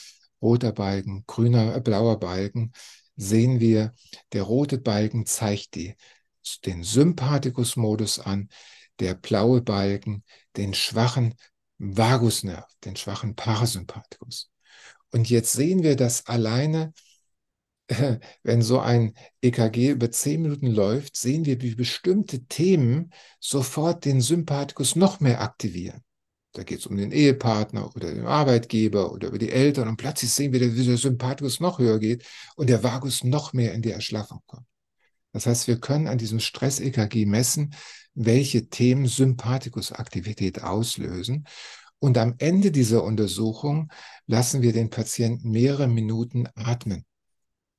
roter 0.41 0.73
Balken, 0.73 1.25
grüner, 1.27 1.75
äh, 1.75 1.81
blauer 1.81 2.21
Balken, 2.21 2.73
sehen 3.17 3.61
wir, 3.61 3.93
der 4.33 4.43
rote 4.43 4.79
Balken 4.79 5.27
zeigt 5.27 5.75
die 5.75 5.95
den 6.65 6.83
Sympathikusmodus 6.83 8.19
an, 8.19 8.49
der 9.01 9.15
blaue 9.15 9.63
Balken 9.63 10.25
den 10.57 10.75
schwachen 10.75 11.35
Vagusnerv, 11.79 12.67
den 12.85 12.97
schwachen 12.97 13.35
Parasympathikus. 13.35 14.51
Und 15.11 15.31
jetzt 15.31 15.53
sehen 15.53 15.83
wir, 15.83 15.97
dass 15.97 16.27
alleine, 16.27 16.93
wenn 18.43 18.63
so 18.63 18.81
ein 18.81 19.15
EKG 19.43 19.91
über 19.91 20.11
zehn 20.11 20.43
Minuten 20.43 20.67
läuft, 20.67 21.17
sehen 21.17 21.45
wir, 21.45 21.61
wie 21.61 21.75
bestimmte 21.75 22.45
Themen 22.47 23.13
sofort 23.41 24.05
den 24.05 24.21
Sympathikus 24.21 24.97
noch 24.97 25.21
mehr 25.21 25.41
aktivieren. 25.41 26.03
Da 26.53 26.63
geht 26.63 26.79
es 26.79 26.87
um 26.87 26.97
den 26.97 27.11
Ehepartner 27.11 27.95
oder 27.97 28.15
den 28.15 28.27
Arbeitgeber 28.27 29.13
oder 29.13 29.29
über 29.29 29.39
die 29.39 29.51
Eltern 29.51 29.89
und 29.89 29.97
plötzlich 29.97 30.31
sehen 30.31 30.53
wir, 30.53 30.61
wie 30.61 30.85
der 30.85 30.97
Sympathikus 30.97 31.59
noch 31.59 31.81
höher 31.81 31.99
geht 31.99 32.25
und 32.55 32.71
der 32.71 32.85
Vagus 32.85 33.25
noch 33.25 33.53
mehr 33.53 33.75
in 33.75 33.83
die 33.83 33.91
Erschlaffung 33.91 34.41
kommt. 34.47 34.67
Das 35.35 35.47
heißt, 35.47 35.67
wir 35.67 35.81
können 35.81 36.07
an 36.07 36.17
diesem 36.17 36.39
Stress-EKG 36.39 37.27
messen, 37.27 37.75
welche 38.15 38.69
Themen 38.69 39.07
Sympathikusaktivität 39.07 40.63
auslösen. 40.63 41.47
Und 41.99 42.19
am 42.19 42.37
Ende 42.39 42.71
dieser 42.71 43.03
Untersuchung 43.03 43.91
lassen 44.27 44.63
wir 44.63 44.73
den 44.73 44.91
Patienten 44.91 45.51
mehrere 45.51 45.89
Minuten 45.89 46.47
atmen. 46.55 47.05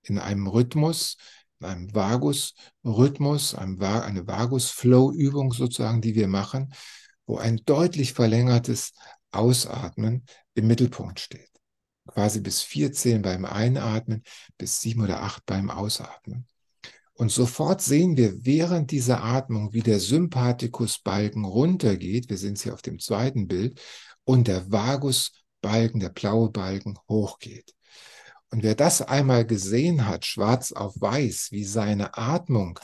In 0.03 0.19
einem 0.19 0.47
Rhythmus, 0.47 1.15
in 1.61 1.67
einem 1.67 1.95
Vagus-Rhythmus, 1.95 3.55
eine 3.55 4.27
Vagus-Flow-Übung 4.27 5.53
sozusagen, 5.53 6.01
die 6.01 6.13
wir 6.13 6.27
machen, 6.27 6.73
wo 7.25 7.37
ein 7.37 7.61
deutlich 7.65 8.11
verlängertes 8.11 8.91
Ausatmen 9.31 10.25
im 10.55 10.67
Mittelpunkt 10.67 11.21
steht. 11.21 11.49
Quasi 12.05 12.41
bis 12.41 12.61
vier 12.61 12.91
Zählen 12.91 13.21
beim 13.21 13.45
Einatmen, 13.45 14.23
bis 14.57 14.81
sieben 14.81 15.03
oder 15.03 15.23
acht 15.23 15.45
beim 15.45 15.69
Ausatmen. 15.69 16.47
Und 17.17 17.31
sofort 17.31 17.81
sehen 17.81 18.17
wir 18.17 18.45
während 18.45 18.91
dieser 18.91 19.23
Atmung, 19.23 19.71
wie 19.71 19.81
der 19.81 20.01
Sympathikusbalken 20.01 21.45
runtergeht. 21.45 22.29
Wir 22.29 22.35
es 22.35 22.63
hier 22.63 22.73
auf 22.73 22.81
dem 22.81 22.99
zweiten 22.99 23.47
Bild. 23.47 23.81
Und 24.25 24.47
der 24.47 24.69
Vagusbalken, 24.69 26.01
der 26.01 26.09
blaue 26.09 26.49
Balken, 26.49 26.99
hochgeht. 27.07 27.73
Und 28.51 28.63
wer 28.63 28.75
das 28.75 29.01
einmal 29.01 29.45
gesehen 29.45 30.07
hat, 30.07 30.25
schwarz 30.25 30.73
auf 30.73 30.93
weiß, 30.99 31.49
wie 31.51 31.63
seine 31.63 32.17
Atmung 32.17 32.79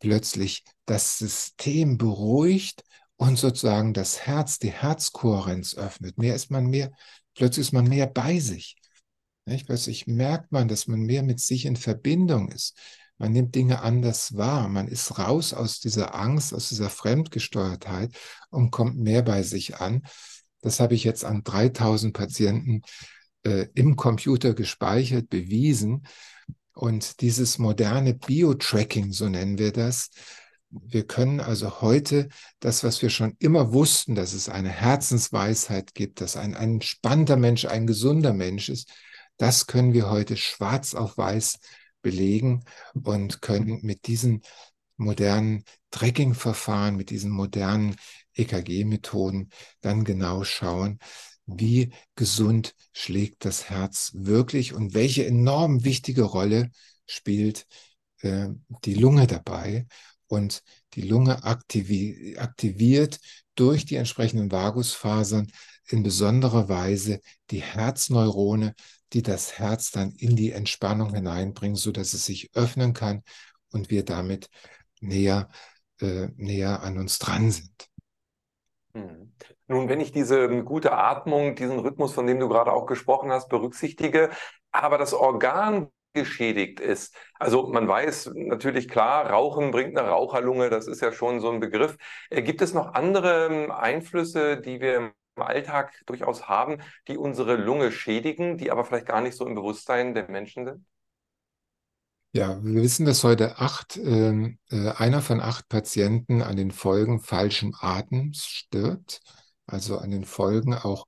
plötzlich 0.00 0.64
das 0.84 1.18
System 1.18 1.96
beruhigt 1.96 2.84
und 3.16 3.38
sozusagen 3.38 3.94
das 3.94 4.26
Herz, 4.26 4.58
die 4.58 4.70
Herzkohärenz 4.70 5.76
öffnet. 5.76 6.18
Mehr 6.18 6.34
ist 6.34 6.50
man 6.50 6.66
mehr, 6.66 6.90
plötzlich 7.34 7.68
ist 7.68 7.72
man 7.72 7.88
mehr 7.88 8.06
bei 8.06 8.38
sich. 8.38 8.76
Nicht? 9.46 9.66
Plötzlich 9.66 10.06
merkt 10.06 10.52
man, 10.52 10.68
dass 10.68 10.86
man 10.88 11.00
mehr 11.00 11.22
mit 11.22 11.40
sich 11.40 11.64
in 11.64 11.76
Verbindung 11.76 12.50
ist. 12.50 12.76
Man 13.22 13.30
nimmt 13.34 13.54
Dinge 13.54 13.82
anders 13.82 14.36
wahr. 14.36 14.68
Man 14.68 14.88
ist 14.88 15.16
raus 15.16 15.54
aus 15.54 15.78
dieser 15.78 16.16
Angst, 16.16 16.52
aus 16.52 16.70
dieser 16.70 16.90
Fremdgesteuertheit 16.90 18.16
und 18.50 18.72
kommt 18.72 18.98
mehr 18.98 19.22
bei 19.22 19.44
sich 19.44 19.76
an. 19.76 20.02
Das 20.60 20.80
habe 20.80 20.96
ich 20.96 21.04
jetzt 21.04 21.24
an 21.24 21.44
3000 21.44 22.12
Patienten 22.12 22.82
äh, 23.44 23.68
im 23.74 23.94
Computer 23.94 24.54
gespeichert, 24.54 25.30
bewiesen. 25.30 26.04
Und 26.74 27.20
dieses 27.20 27.58
moderne 27.58 28.14
Bio-Tracking, 28.14 29.12
so 29.12 29.28
nennen 29.28 29.56
wir 29.56 29.70
das, 29.70 30.10
Wir 30.68 31.06
können 31.06 31.38
also 31.38 31.80
heute 31.80 32.28
das, 32.58 32.82
was 32.82 33.02
wir 33.02 33.10
schon 33.10 33.36
immer 33.38 33.72
wussten, 33.72 34.16
dass 34.16 34.32
es 34.32 34.48
eine 34.48 34.70
Herzensweisheit 34.70 35.94
gibt, 35.94 36.20
dass 36.20 36.36
ein, 36.36 36.56
ein 36.56 36.72
entspannter 36.72 37.36
Mensch 37.36 37.66
ein 37.66 37.86
gesunder 37.86 38.32
Mensch 38.32 38.68
ist, 38.68 38.90
das 39.36 39.68
können 39.68 39.92
wir 39.92 40.10
heute 40.10 40.36
schwarz 40.36 40.94
auf 40.94 41.16
weiß 41.16 41.58
belegen 42.02 42.64
und 42.94 43.42
können 43.42 43.80
mit 43.82 44.06
diesen 44.06 44.42
modernen 44.96 45.64
Tracking-Verfahren, 45.90 46.96
mit 46.96 47.10
diesen 47.10 47.30
modernen 47.30 47.96
EKG-Methoden 48.34 49.50
dann 49.80 50.04
genau 50.04 50.44
schauen, 50.44 50.98
wie 51.46 51.92
gesund 52.14 52.74
schlägt 52.92 53.44
das 53.44 53.68
Herz 53.68 54.12
wirklich 54.14 54.72
und 54.74 54.94
welche 54.94 55.26
enorm 55.26 55.84
wichtige 55.84 56.22
Rolle 56.22 56.70
spielt 57.06 57.66
äh, 58.20 58.48
die 58.84 58.94
Lunge 58.94 59.26
dabei. 59.26 59.86
Und 60.28 60.62
die 60.94 61.02
Lunge 61.02 61.44
aktivi 61.44 62.36
aktiviert 62.38 63.20
durch 63.54 63.84
die 63.84 63.96
entsprechenden 63.96 64.50
Vagusfasern 64.50 65.50
in 65.88 66.02
besonderer 66.02 66.68
Weise 66.70 67.20
die 67.50 67.60
Herzneurone, 67.60 68.74
die 69.12 69.22
das 69.22 69.58
Herz 69.58 69.90
dann 69.90 70.12
in 70.12 70.36
die 70.36 70.52
Entspannung 70.52 71.14
hineinbringen, 71.14 71.76
so 71.76 71.92
dass 71.92 72.14
es 72.14 72.24
sich 72.24 72.50
öffnen 72.54 72.92
kann 72.92 73.22
und 73.72 73.90
wir 73.90 74.04
damit 74.04 74.48
näher, 75.00 75.48
äh, 76.00 76.28
näher 76.36 76.82
an 76.82 76.98
uns 76.98 77.18
dran 77.18 77.50
sind. 77.50 77.88
Hm. 78.94 79.32
Nun, 79.68 79.88
wenn 79.88 80.00
ich 80.00 80.12
diese 80.12 80.48
gute 80.64 80.92
Atmung, 80.92 81.54
diesen 81.54 81.78
Rhythmus, 81.78 82.12
von 82.12 82.26
dem 82.26 82.38
du 82.38 82.48
gerade 82.48 82.72
auch 82.72 82.86
gesprochen 82.86 83.30
hast, 83.30 83.48
berücksichtige, 83.48 84.30
aber 84.70 84.98
das 84.98 85.14
Organ 85.14 85.88
geschädigt 86.14 86.80
ist. 86.80 87.16
Also 87.38 87.68
man 87.68 87.88
weiß 87.88 88.32
natürlich 88.34 88.88
klar, 88.88 89.30
Rauchen 89.30 89.70
bringt 89.70 89.98
eine 89.98 90.08
Raucherlunge, 90.08 90.68
das 90.68 90.86
ist 90.86 91.00
ja 91.00 91.12
schon 91.12 91.40
so 91.40 91.50
ein 91.50 91.60
Begriff. 91.60 91.96
Äh, 92.30 92.42
gibt 92.42 92.60
es 92.62 92.74
noch 92.74 92.94
andere 92.94 93.46
ähm, 93.46 93.70
Einflüsse, 93.70 94.60
die 94.60 94.80
wir 94.80 95.12
im 95.36 95.42
Alltag 95.42 95.92
durchaus 96.06 96.48
haben, 96.48 96.78
die 97.08 97.16
unsere 97.16 97.56
Lunge 97.56 97.92
schädigen, 97.92 98.58
die 98.58 98.70
aber 98.70 98.84
vielleicht 98.84 99.06
gar 99.06 99.20
nicht 99.20 99.36
so 99.36 99.46
im 99.46 99.54
Bewusstsein 99.54 100.14
der 100.14 100.28
Menschen 100.28 100.66
sind? 100.66 100.86
Ja, 102.34 102.62
wir 102.64 102.82
wissen, 102.82 103.04
dass 103.04 103.24
heute 103.24 103.58
acht, 103.58 103.98
ähm, 103.98 104.58
äh, 104.70 104.88
einer 104.92 105.20
von 105.20 105.40
acht 105.40 105.68
Patienten 105.68 106.40
an 106.40 106.56
den 106.56 106.70
Folgen 106.70 107.20
falschen 107.20 107.74
Atems 107.78 108.46
stirbt, 108.46 109.20
also 109.66 109.98
an 109.98 110.10
den 110.10 110.24
Folgen 110.24 110.72
auch 110.72 111.06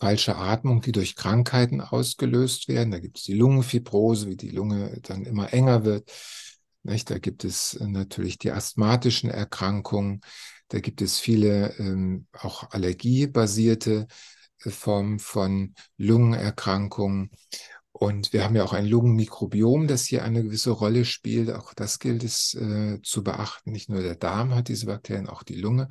falscher 0.00 0.36
Atmung, 0.36 0.80
die 0.80 0.92
durch 0.92 1.14
Krankheiten 1.14 1.80
ausgelöst 1.80 2.68
werden. 2.68 2.90
Da 2.90 2.98
gibt 2.98 3.18
es 3.18 3.24
die 3.24 3.34
Lungenfibrose, 3.34 4.28
wie 4.28 4.36
die 4.36 4.50
Lunge 4.50 4.98
dann 5.02 5.24
immer 5.24 5.52
enger 5.52 5.84
wird. 5.84 6.10
Nicht? 6.82 7.10
Da 7.10 7.18
gibt 7.18 7.44
es 7.44 7.74
äh, 7.74 7.86
natürlich 7.86 8.38
die 8.38 8.50
asthmatischen 8.50 9.30
Erkrankungen. 9.30 10.22
Da 10.68 10.80
gibt 10.80 11.02
es 11.02 11.18
viele 11.18 11.74
ähm, 11.78 12.26
auch 12.32 12.70
allergiebasierte 12.70 14.06
äh, 14.64 14.70
Formen 14.70 15.18
von 15.18 15.74
Lungenerkrankungen. 15.96 17.30
Und 17.92 18.32
wir 18.32 18.44
haben 18.44 18.54
ja 18.54 18.64
auch 18.64 18.74
ein 18.74 18.86
Lungenmikrobiom, 18.86 19.88
das 19.88 20.06
hier 20.06 20.22
eine 20.22 20.44
gewisse 20.44 20.70
Rolle 20.70 21.04
spielt. 21.04 21.50
Auch 21.50 21.74
das 21.74 21.98
gilt 21.98 22.22
es 22.22 22.54
äh, 22.54 23.00
zu 23.02 23.24
beachten. 23.24 23.72
Nicht 23.72 23.88
nur 23.88 24.02
der 24.02 24.14
Darm 24.14 24.54
hat 24.54 24.68
diese 24.68 24.86
Bakterien, 24.86 25.28
auch 25.28 25.42
die 25.42 25.56
Lunge 25.56 25.88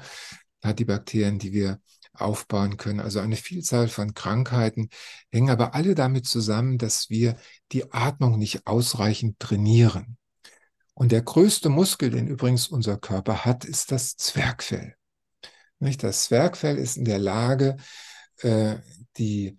hat 0.63 0.79
die 0.79 0.85
Bakterien, 0.85 1.39
die 1.39 1.53
wir 1.53 1.81
aufbauen 2.13 2.77
können. 2.77 2.99
Also 2.99 3.19
eine 3.19 3.35
Vielzahl 3.35 3.87
von 3.87 4.13
Krankheiten 4.13 4.89
hängen 5.31 5.49
aber 5.49 5.75
alle 5.75 5.95
damit 5.95 6.25
zusammen, 6.25 6.77
dass 6.77 7.09
wir 7.09 7.37
die 7.71 7.91
Atmung 7.91 8.37
nicht 8.37 8.65
ausreichend 8.65 9.39
trainieren. 9.39 10.17
Und 10.97 11.11
der 11.11 11.21
größte 11.21 11.69
Muskel, 11.69 12.09
den 12.09 12.25
übrigens 12.25 12.67
unser 12.69 12.97
Körper 12.97 13.45
hat, 13.45 13.65
ist 13.65 13.91
das 13.91 14.15
Zwergfell. 14.15 14.95
Nicht? 15.77 16.01
Das 16.01 16.23
Zwergfell 16.23 16.75
ist 16.75 16.97
in 16.97 17.05
der 17.05 17.19
Lage, 17.19 17.77
äh, 18.39 18.77
die 19.17 19.57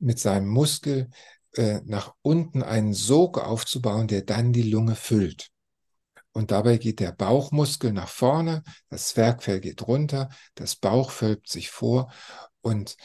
mit 0.00 0.18
seinem 0.18 0.48
Muskel 0.48 1.08
äh, 1.52 1.80
nach 1.84 2.14
unten 2.22 2.64
einen 2.64 2.92
Sog 2.92 3.38
aufzubauen, 3.38 4.08
der 4.08 4.22
dann 4.22 4.52
die 4.52 4.68
Lunge 4.68 4.96
füllt. 4.96 5.50
Und 6.32 6.50
dabei 6.50 6.76
geht 6.76 6.98
der 6.98 7.12
Bauchmuskel 7.12 7.92
nach 7.92 8.08
vorne, 8.08 8.64
das 8.88 9.10
Zwergfell 9.10 9.60
geht 9.60 9.86
runter, 9.86 10.28
das 10.56 10.74
Bauch 10.74 11.12
wölbt 11.22 11.48
sich 11.48 11.70
vor 11.70 12.12
und 12.62 12.96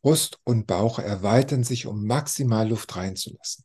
Brust 0.00 0.38
und 0.44 0.68
Bauch 0.68 1.00
erweitern 1.00 1.64
sich, 1.64 1.86
um 1.86 2.06
maximal 2.06 2.68
Luft 2.68 2.94
reinzulassen. 2.94 3.64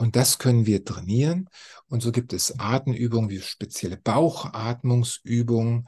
Und 0.00 0.16
das 0.16 0.38
können 0.38 0.64
wir 0.64 0.82
trainieren. 0.82 1.50
Und 1.88 2.02
so 2.02 2.10
gibt 2.10 2.32
es 2.32 2.58
Atemübungen 2.58 3.28
wie 3.28 3.42
spezielle 3.42 3.98
Bauchatmungsübungen, 3.98 5.86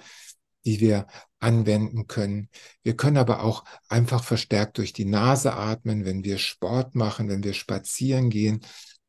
die 0.66 0.80
wir 0.80 1.06
anwenden 1.40 2.08
können. 2.08 2.50
Wir 2.82 2.94
können 2.94 3.16
aber 3.16 3.42
auch 3.42 3.64
einfach 3.88 4.22
verstärkt 4.22 4.76
durch 4.76 4.92
die 4.92 5.06
Nase 5.06 5.54
atmen, 5.54 6.04
wenn 6.04 6.24
wir 6.24 6.36
Sport 6.36 6.94
machen, 6.94 7.30
wenn 7.30 7.42
wir 7.42 7.54
spazieren 7.54 8.28
gehen. 8.28 8.60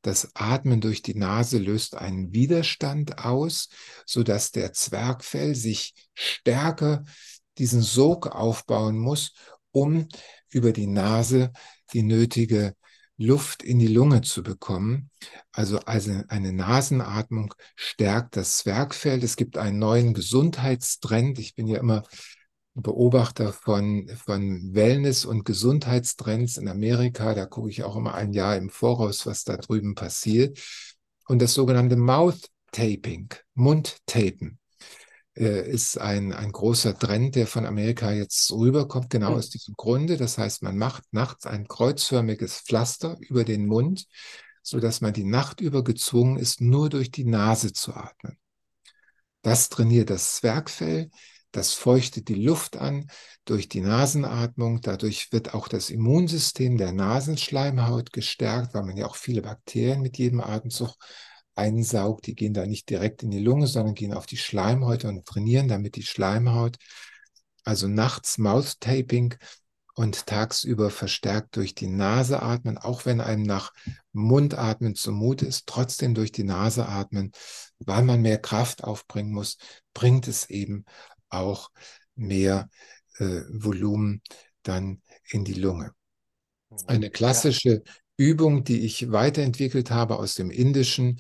Das 0.03 0.29
Atmen 0.35 0.79
durch 0.79 1.01
die 1.01 1.15
Nase 1.15 1.57
löst 1.57 1.95
einen 1.97 2.31
Widerstand 2.31 3.25
aus, 3.25 3.67
so 4.05 4.23
dass 4.23 4.51
der 4.51 4.71
Zwergfell 4.71 5.53
sich 5.53 5.95
stärker 6.13 7.03
diesen 7.57 7.81
Sog 7.81 8.27
aufbauen 8.27 8.97
muss, 8.97 9.33
um 9.71 10.07
über 10.49 10.71
die 10.71 10.87
Nase 10.87 11.51
die 11.91 12.03
nötige 12.03 12.73
Luft 13.17 13.63
in 13.63 13.79
die 13.79 13.87
Lunge 13.87 14.21
zu 14.21 14.43
bekommen. 14.43 15.09
Also, 15.51 15.79
also 15.79 16.11
eine 16.27 16.51
Nasenatmung 16.51 17.53
stärkt 17.75 18.35
das 18.35 18.57
Zwergfell. 18.57 19.23
Es 19.23 19.35
gibt 19.35 19.57
einen 19.57 19.79
neuen 19.79 20.13
Gesundheitstrend. 20.13 21.39
Ich 21.39 21.55
bin 21.55 21.67
ja 21.67 21.79
immer 21.79 22.03
Beobachter 22.75 23.53
von, 23.53 24.09
von 24.15 24.73
Wellness- 24.73 25.25
und 25.25 25.45
Gesundheitstrends 25.45 26.57
in 26.57 26.67
Amerika. 26.67 27.35
Da 27.35 27.45
gucke 27.45 27.69
ich 27.69 27.83
auch 27.83 27.95
immer 27.95 28.15
ein 28.15 28.33
Jahr 28.33 28.57
im 28.57 28.69
Voraus, 28.69 29.25
was 29.27 29.43
da 29.43 29.57
drüben 29.57 29.93
passiert. 29.93 30.59
Und 31.27 31.41
das 31.41 31.53
sogenannte 31.53 31.95
Mouth 31.95 32.49
Taping, 32.71 33.29
Mundtapen, 33.53 34.57
ist 35.35 35.97
ein, 35.97 36.31
ein 36.31 36.51
großer 36.51 36.97
Trend, 36.97 37.35
der 37.35 37.47
von 37.47 37.65
Amerika 37.65 38.11
jetzt 38.11 38.51
rüberkommt, 38.51 39.09
genau 39.09 39.31
mhm. 39.31 39.37
aus 39.37 39.49
diesem 39.49 39.73
Grunde. 39.75 40.17
Das 40.17 40.37
heißt, 40.37 40.61
man 40.61 40.77
macht 40.77 41.03
nachts 41.11 41.45
ein 41.45 41.67
kreuzförmiges 41.67 42.61
Pflaster 42.61 43.17
über 43.19 43.43
den 43.43 43.65
Mund, 43.65 44.05
so 44.61 44.79
dass 44.79 45.01
man 45.01 45.13
die 45.13 45.23
Nacht 45.23 45.59
über 45.59 45.83
gezwungen 45.83 46.37
ist, 46.37 46.61
nur 46.61 46.89
durch 46.89 47.11
die 47.11 47.25
Nase 47.25 47.73
zu 47.73 47.93
atmen. 47.93 48.37
Das 49.41 49.69
trainiert 49.69 50.09
das 50.09 50.35
Zwergfell, 50.35 51.09
das 51.51 51.73
feuchtet 51.73 52.29
die 52.29 52.43
Luft 52.43 52.77
an 52.77 53.07
durch 53.45 53.69
die 53.69 53.81
Nasenatmung. 53.81 54.81
Dadurch 54.81 55.31
wird 55.31 55.53
auch 55.53 55.67
das 55.67 55.91
Immunsystem 55.91 56.77
der 56.77 56.93
Nasenschleimhaut 56.93 58.11
gestärkt, 58.11 58.73
weil 58.73 58.83
man 58.83 58.97
ja 58.97 59.05
auch 59.05 59.15
viele 59.15 59.43
Bakterien 59.43 60.01
mit 60.01 60.17
jedem 60.17 60.41
Atemzug 60.41 60.95
einsaugt. 61.55 62.27
Die 62.27 62.35
gehen 62.35 62.53
da 62.53 62.65
nicht 62.65 62.89
direkt 62.89 63.23
in 63.23 63.31
die 63.31 63.39
Lunge, 63.39 63.67
sondern 63.67 63.95
gehen 63.95 64.13
auf 64.13 64.25
die 64.25 64.37
Schleimhäute 64.37 65.07
und 65.07 65.25
trainieren 65.25 65.67
damit 65.67 65.95
die 65.95 66.03
Schleimhaut. 66.03 66.77
Also 67.63 67.87
nachts 67.87 68.37
Mouth 68.37 68.79
Taping 68.79 69.35
und 69.95 70.25
tagsüber 70.25 70.89
verstärkt 70.89 71.55
durch 71.55 71.75
die 71.75 71.87
Nase 71.87 72.41
atmen, 72.41 72.77
auch 72.77 73.05
wenn 73.05 73.21
einem 73.21 73.43
nach 73.43 73.71
Mundatmen 74.11 74.95
zumute 74.95 75.45
ist, 75.45 75.67
trotzdem 75.67 76.15
durch 76.15 76.31
die 76.31 76.43
Nase 76.43 76.87
atmen, 76.87 77.31
weil 77.79 78.03
man 78.03 78.21
mehr 78.21 78.39
Kraft 78.39 78.83
aufbringen 78.83 79.31
muss, 79.31 79.57
bringt 79.93 80.27
es 80.27 80.49
eben 80.49 80.85
auch 81.29 81.69
mehr 82.15 82.69
äh, 83.17 83.41
Volumen 83.49 84.21
dann 84.63 85.01
in 85.29 85.45
die 85.45 85.53
Lunge. 85.53 85.93
Eine 86.87 87.11
klassische 87.11 87.83
Übung, 88.17 88.63
die 88.63 88.81
ich 88.81 89.11
weiterentwickelt 89.11 89.91
habe 89.91 90.17
aus 90.17 90.35
dem 90.35 90.51
Indischen. 90.51 91.19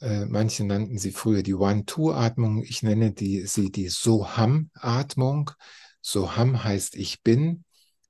Äh, 0.00 0.26
manche 0.26 0.64
nannten 0.64 0.98
sie 0.98 1.12
früher 1.12 1.42
die 1.42 1.54
One-Two-Atmung. 1.54 2.62
Ich 2.64 2.82
nenne 2.82 3.12
die, 3.12 3.46
sie 3.46 3.70
die 3.70 3.88
Soham-Atmung. 3.88 5.52
Soham 6.00 6.62
heißt 6.62 6.96
ich 6.96 7.22
bin, 7.22 7.64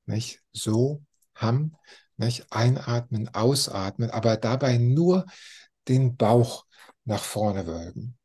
nicht? 0.07 0.41
Soham, 0.53 1.77
nicht? 2.17 2.47
Einatmen, 2.51 3.29
ausatmen, 3.35 4.11
aber 4.11 4.37
dabei 4.37 4.79
nur 4.79 5.27
den 5.89 6.17
Bauch 6.17 6.65
nach 7.05 7.23
vorne 7.23 7.67
wölben. 7.67 8.17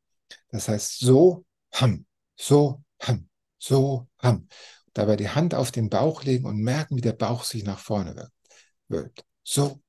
Das 0.48 0.68
heißt 0.68 0.98
so 0.98 1.44
ham, 1.72 2.06
so 2.36 2.82
ham, 3.00 3.28
so 3.58 4.08
ham. 4.18 4.48
Dabei 4.94 5.16
die 5.16 5.30
Hand 5.30 5.54
auf 5.54 5.70
den 5.70 5.88
Bauch 5.88 6.24
legen 6.24 6.46
und 6.46 6.58
merken, 6.58 6.96
wie 6.96 7.00
der 7.00 7.12
Bauch 7.12 7.44
sich 7.44 7.64
nach 7.64 7.78
vorne 7.78 8.30
wölbt 8.88 9.24
so, 9.42 9.81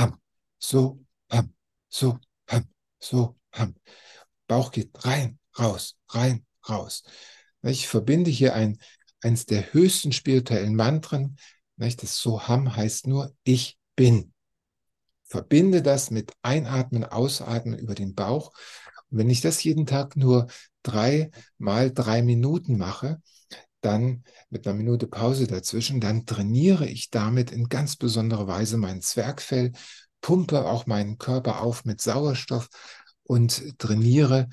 ham, 0.00 0.18
so, 0.58 1.04
ham, 1.30 1.52
so, 1.88 2.18
ham, 2.48 2.64
so, 2.98 3.36
ham. 3.52 3.74
Bauch 4.46 4.72
geht 4.72 4.90
rein, 5.04 5.38
raus, 5.58 5.96
rein, 6.08 6.44
raus. 6.68 7.04
Ich 7.62 7.88
verbinde 7.88 8.30
hier 8.30 8.54
ein, 8.54 8.78
eines 9.20 9.46
der 9.46 9.72
höchsten 9.72 10.12
spirituellen 10.12 10.74
Mantren. 10.74 11.36
Das 11.76 12.16
so 12.16 12.46
ham 12.48 12.74
heißt 12.76 13.06
nur, 13.06 13.34
ich 13.44 13.78
bin. 13.96 14.32
Verbinde 15.24 15.82
das 15.82 16.10
mit 16.10 16.32
Einatmen, 16.42 17.04
Ausatmen 17.04 17.78
über 17.78 17.94
den 17.94 18.14
Bauch 18.14 18.52
Und 19.10 19.18
wenn 19.18 19.30
ich 19.30 19.40
das 19.40 19.62
jeden 19.62 19.86
Tag 19.86 20.16
nur 20.16 20.48
drei 20.82 21.30
mal 21.58 21.92
drei 21.92 22.22
Minuten 22.22 22.76
mache, 22.76 23.22
dann 23.80 24.24
mit 24.50 24.66
einer 24.66 24.76
Minute 24.76 25.06
Pause 25.06 25.46
dazwischen, 25.46 26.00
dann 26.00 26.26
trainiere 26.26 26.86
ich 26.86 27.10
damit 27.10 27.50
in 27.50 27.68
ganz 27.68 27.96
besonderer 27.96 28.46
Weise 28.46 28.76
mein 28.76 29.02
Zwergfell, 29.02 29.72
pumpe 30.20 30.66
auch 30.66 30.86
meinen 30.86 31.18
Körper 31.18 31.62
auf 31.62 31.84
mit 31.84 32.00
Sauerstoff 32.00 32.68
und 33.22 33.78
trainiere 33.78 34.48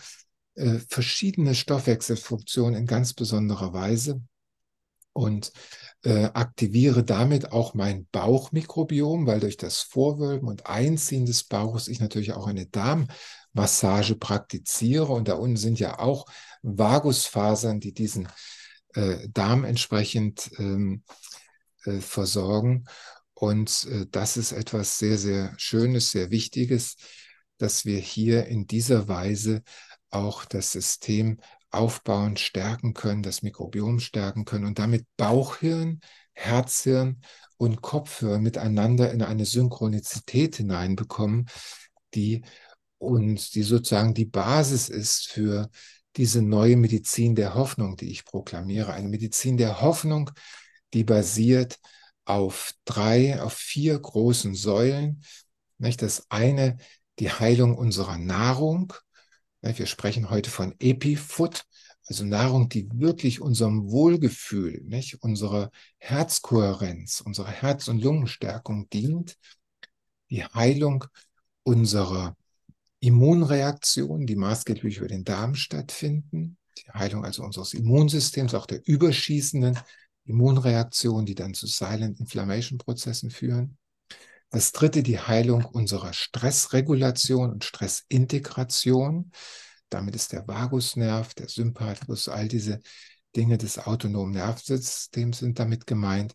äh, 0.55 0.79
verschiedene 0.89 1.55
Stoffwechselfunktionen 1.55 2.75
in 2.75 2.85
ganz 2.85 3.13
besonderer 3.13 3.73
Weise 3.73 4.21
und 5.13 5.51
äh, 6.03 6.25
aktiviere 6.25 7.03
damit 7.03 7.51
auch 7.51 7.73
mein 7.73 8.07
Bauchmikrobiom, 8.11 9.25
weil 9.25 9.39
durch 9.39 9.57
das 9.57 9.81
Vorwölben 9.81 10.47
und 10.47 10.67
Einziehen 10.67 11.25
des 11.25 11.43
Bauches 11.43 11.87
ich 11.87 11.99
natürlich 11.99 12.33
auch 12.33 12.45
eine 12.45 12.67
Darmmassage 12.67 14.15
praktiziere. 14.15 15.11
Und 15.11 15.27
da 15.27 15.33
unten 15.33 15.57
sind 15.57 15.79
ja 15.79 15.97
auch 15.97 16.27
Vagusfasern, 16.61 17.79
die 17.79 17.93
diesen 17.93 18.27
äh, 18.97 19.29
Darm 19.29 19.63
entsprechend 19.63 20.49
ähm, 20.57 21.03
äh, 21.85 21.99
versorgen. 21.99 22.85
Und 23.33 23.87
äh, 23.91 24.07
das 24.09 24.37
ist 24.37 24.51
etwas 24.51 24.97
sehr, 24.97 25.17
sehr 25.17 25.53
Schönes, 25.57 26.11
sehr 26.11 26.31
Wichtiges, 26.31 26.95
dass 27.59 27.85
wir 27.85 27.99
hier 27.99 28.47
in 28.47 28.65
dieser 28.65 29.07
Weise 29.07 29.61
auch 30.09 30.45
das 30.45 30.71
System 30.71 31.39
aufbauen, 31.69 32.37
stärken 32.37 32.93
können, 32.93 33.21
das 33.21 33.43
Mikrobiom 33.43 33.99
stärken 33.99 34.45
können 34.45 34.65
und 34.65 34.79
damit 34.79 35.05
Bauchhirn, 35.15 35.99
Herzhirn 36.33 37.21
und 37.57 37.81
Kopfhirn 37.81 38.41
miteinander 38.41 39.11
in 39.11 39.21
eine 39.21 39.45
Synchronizität 39.45 40.55
hineinbekommen, 40.55 41.47
die 42.15 42.43
uns, 42.97 43.51
die 43.51 43.63
sozusagen 43.63 44.15
die 44.15 44.25
Basis 44.25 44.89
ist 44.89 45.27
für 45.27 45.69
diese 46.17 46.41
neue 46.41 46.75
Medizin 46.75 47.35
der 47.35 47.53
Hoffnung, 47.53 47.95
die 47.95 48.09
ich 48.09 48.25
proklamiere. 48.25 48.93
Eine 48.93 49.07
Medizin 49.07 49.57
der 49.57 49.81
Hoffnung, 49.81 50.31
die 50.93 51.03
basiert 51.03 51.79
auf 52.25 52.73
drei, 52.85 53.41
auf 53.41 53.53
vier 53.53 53.97
großen 53.97 54.55
Säulen. 54.55 55.23
Das 55.77 56.25
eine, 56.29 56.77
die 57.19 57.31
Heilung 57.31 57.75
unserer 57.75 58.17
Nahrung, 58.17 58.93
wir 59.61 59.85
sprechen 59.85 60.29
heute 60.29 60.49
von 60.49 60.73
Epifood, 60.79 61.65
also 62.07 62.23
Nahrung, 62.23 62.69
die 62.69 62.89
wirklich 62.93 63.41
unserem 63.41 63.91
Wohlgefühl, 63.91 64.81
nicht, 64.85 65.21
unserer 65.21 65.71
Herzkohärenz, 65.97 67.21
unserer 67.21 67.51
Herz- 67.51 67.89
und 67.89 68.01
Lungenstärkung 68.01 68.89
dient. 68.89 69.37
Die 70.29 70.43
Heilung 70.43 71.05
unserer 71.63 72.35
Immunreaktionen, 72.99 74.25
die 74.25 74.35
maßgeblich 74.35 74.97
über 74.97 75.07
den 75.07 75.23
Darm 75.23 75.55
stattfinden. 75.55 76.57
Die 76.77 76.91
Heilung 76.91 77.25
also 77.25 77.43
unseres 77.43 77.73
Immunsystems, 77.73 78.53
auch 78.53 78.65
der 78.65 78.81
überschießenden 78.85 79.77
Immunreaktionen, 80.25 81.25
die 81.25 81.35
dann 81.35 81.53
zu 81.53 81.67
Silent 81.67 82.19
Inflammation 82.19 82.77
Prozessen 82.77 83.29
führen. 83.29 83.77
Das 84.49 84.71
dritte, 84.71 85.03
die 85.03 85.19
Heilung 85.19 85.65
unserer 85.65 86.13
Stressregulation 86.13 87.51
und 87.51 87.63
Stressintegration. 87.65 89.31
Damit 89.89 90.15
ist 90.15 90.31
der 90.33 90.47
Vagusnerv, 90.47 91.33
der 91.33 91.49
Sympathikus, 91.49 92.29
all 92.29 92.47
diese 92.47 92.79
Dinge 93.35 93.57
des 93.57 93.77
autonomen 93.77 94.33
Nervensystems 94.33 95.39
sind 95.39 95.59
damit 95.59 95.85
gemeint. 95.85 96.33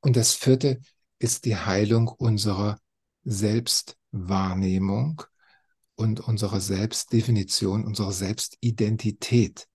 Und 0.00 0.16
das 0.16 0.34
vierte 0.34 0.80
ist 1.18 1.44
die 1.44 1.56
Heilung 1.56 2.08
unserer 2.08 2.78
Selbstwahrnehmung 3.24 5.22
und 6.02 6.20
unserer 6.20 6.60
Selbstdefinition, 6.60 7.84
unserer 7.84 8.12
Selbstidentität. 8.12 9.68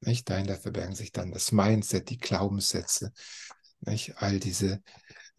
Nicht? 0.00 0.28
Dahinter 0.28 0.56
verbergen 0.56 0.94
sich 0.94 1.10
dann 1.10 1.32
das 1.32 1.52
Mindset, 1.52 2.10
die 2.10 2.18
Glaubenssätze, 2.18 3.12
nicht? 3.80 4.18
all 4.18 4.38
diese 4.38 4.82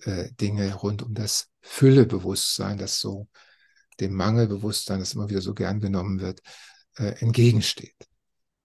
äh, 0.02 0.32
Dinge 0.34 0.74
rund 0.74 1.04
um 1.04 1.14
das 1.14 1.50
Füllebewusstsein, 1.62 2.78
das 2.78 3.00
so 3.00 3.28
dem 4.00 4.14
Mangelbewusstsein, 4.14 5.00
das 5.00 5.14
immer 5.14 5.30
wieder 5.30 5.42
so 5.42 5.54
gern 5.54 5.80
genommen 5.80 6.20
wird, 6.20 6.42
äh, 6.98 7.16
entgegensteht. 7.20 8.08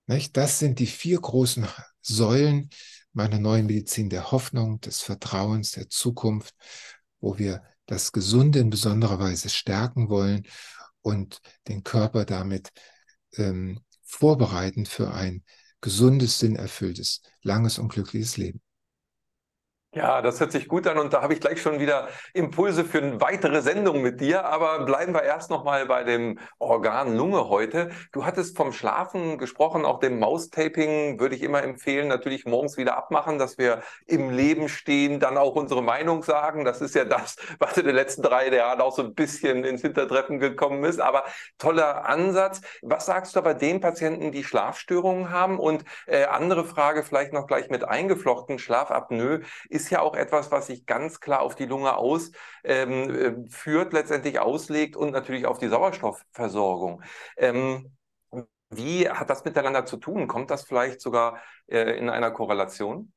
Nicht? 0.06 0.36
Das 0.36 0.58
sind 0.58 0.78
die 0.78 0.86
vier 0.86 1.20
großen 1.20 1.66
Säulen 2.00 2.70
meiner 3.12 3.38
neuen 3.38 3.66
Medizin 3.66 4.08
der 4.08 4.32
Hoffnung, 4.32 4.80
des 4.80 5.02
Vertrauens, 5.02 5.72
der 5.72 5.88
Zukunft, 5.88 6.54
wo 7.20 7.38
wir 7.38 7.62
das 7.86 8.12
Gesunde 8.12 8.60
in 8.60 8.70
besonderer 8.70 9.18
Weise 9.18 9.50
stärken 9.50 10.08
wollen 10.08 10.46
und 11.04 11.40
den 11.68 11.84
Körper 11.84 12.24
damit 12.24 12.72
ähm, 13.36 13.80
vorbereiten 14.02 14.86
für 14.86 15.12
ein 15.12 15.44
gesundes, 15.80 16.38
sinnerfülltes, 16.40 17.22
langes 17.42 17.78
und 17.78 17.88
glückliches 17.90 18.38
Leben. 18.38 18.63
Ja, 19.96 20.22
das 20.22 20.40
hört 20.40 20.50
sich 20.50 20.66
gut 20.66 20.88
an 20.88 20.98
und 20.98 21.12
da 21.12 21.22
habe 21.22 21.34
ich 21.34 21.40
gleich 21.40 21.62
schon 21.62 21.78
wieder 21.78 22.08
Impulse 22.32 22.84
für 22.84 22.98
eine 22.98 23.20
weitere 23.20 23.62
Sendung 23.62 24.02
mit 24.02 24.20
dir. 24.20 24.44
Aber 24.44 24.84
bleiben 24.84 25.14
wir 25.14 25.22
erst 25.22 25.50
nochmal 25.50 25.86
bei 25.86 26.02
dem 26.02 26.40
Organ 26.58 27.16
Lunge 27.16 27.48
heute. 27.48 27.90
Du 28.10 28.24
hattest 28.24 28.56
vom 28.56 28.72
Schlafen 28.72 29.38
gesprochen, 29.38 29.84
auch 29.84 30.00
dem 30.00 30.18
Maustaping 30.18 31.20
würde 31.20 31.36
ich 31.36 31.44
immer 31.44 31.62
empfehlen, 31.62 32.08
natürlich 32.08 32.44
morgens 32.44 32.76
wieder 32.76 32.96
abmachen, 32.96 33.38
dass 33.38 33.56
wir 33.56 33.82
im 34.08 34.30
Leben 34.30 34.68
stehen, 34.68 35.20
dann 35.20 35.38
auch 35.38 35.54
unsere 35.54 35.80
Meinung 35.80 36.24
sagen. 36.24 36.64
Das 36.64 36.80
ist 36.80 36.96
ja 36.96 37.04
das, 37.04 37.36
was 37.60 37.78
in 37.78 37.86
den 37.86 37.94
letzten 37.94 38.22
drei 38.22 38.48
Jahren 38.52 38.80
auch 38.80 38.96
so 38.96 39.02
ein 39.02 39.14
bisschen 39.14 39.62
ins 39.62 39.82
Hintertreffen 39.82 40.40
gekommen 40.40 40.82
ist. 40.82 41.00
Aber 41.00 41.22
toller 41.56 42.04
Ansatz. 42.06 42.62
Was 42.82 43.06
sagst 43.06 43.36
du 43.36 43.42
bei 43.42 43.54
den 43.54 43.80
Patienten, 43.80 44.32
die 44.32 44.42
Schlafstörungen 44.42 45.30
haben? 45.30 45.60
Und 45.60 45.84
äh, 46.06 46.24
andere 46.24 46.64
Frage 46.64 47.04
vielleicht 47.04 47.32
noch 47.32 47.46
gleich 47.46 47.70
mit 47.70 47.84
eingeflochten, 47.84 48.58
Schlafapnoe 48.58 49.42
ist 49.84 49.90
ja 49.90 50.00
auch 50.00 50.14
etwas, 50.14 50.50
was 50.50 50.66
sich 50.66 50.86
ganz 50.86 51.20
klar 51.20 51.40
auf 51.40 51.54
die 51.54 51.66
Lunge 51.66 51.96
ausführt, 51.96 52.34
ähm, 52.64 53.46
äh, 53.64 53.88
letztendlich 53.90 54.38
auslegt 54.38 54.96
und 54.96 55.10
natürlich 55.10 55.46
auf 55.46 55.58
die 55.58 55.68
Sauerstoffversorgung. 55.68 57.02
Ähm, 57.36 57.94
wie 58.70 59.08
hat 59.08 59.30
das 59.30 59.44
miteinander 59.44 59.86
zu 59.86 59.98
tun? 59.98 60.26
Kommt 60.26 60.50
das 60.50 60.64
vielleicht 60.64 61.00
sogar 61.00 61.38
äh, 61.66 61.98
in 61.98 62.08
einer 62.08 62.30
Korrelation? 62.30 63.12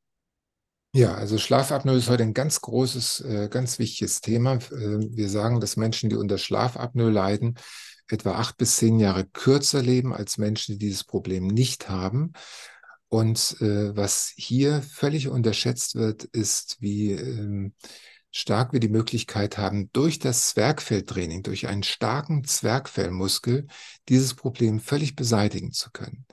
Ja, 0.93 1.13
also 1.13 1.37
Schlafapnoe 1.37 1.97
ist 1.97 2.09
heute 2.09 2.23
ein 2.23 2.33
ganz 2.33 2.61
großes, 2.61 3.21
äh, 3.21 3.49
ganz 3.49 3.79
wichtiges 3.79 4.21
Thema. 4.21 4.55
Äh, 4.55 4.59
wir 4.71 5.29
sagen, 5.29 5.59
dass 5.59 5.77
Menschen, 5.77 6.09
die 6.09 6.15
unter 6.15 6.37
Schlafapnoe 6.37 7.09
leiden, 7.09 7.57
etwa 8.09 8.33
acht 8.33 8.57
bis 8.57 8.77
zehn 8.77 8.99
Jahre 8.99 9.25
kürzer 9.25 9.81
leben 9.81 10.13
als 10.13 10.37
Menschen, 10.37 10.73
die 10.73 10.79
dieses 10.79 11.03
Problem 11.03 11.47
nicht 11.47 11.89
haben. 11.89 12.33
Und 13.09 13.57
äh, 13.61 13.95
was 13.95 14.33
hier 14.35 14.81
völlig 14.81 15.29
unterschätzt 15.29 15.95
wird, 15.95 16.23
ist, 16.25 16.77
wie 16.81 17.11
ähm, 17.11 17.73
stark 18.31 18.73
wir 18.73 18.79
die 18.79 18.89
Möglichkeit 18.89 19.57
haben, 19.57 19.89
durch 19.93 20.19
das 20.19 20.49
Zwergfelltraining, 20.49 21.41
durch 21.41 21.67
einen 21.67 21.83
starken 21.83 22.43
Zwergfellmuskel, 22.43 23.67
dieses 24.09 24.35
Problem 24.35 24.79
völlig 24.79 25.15
beseitigen 25.15 25.71
zu 25.71 25.89
können. 25.91 26.25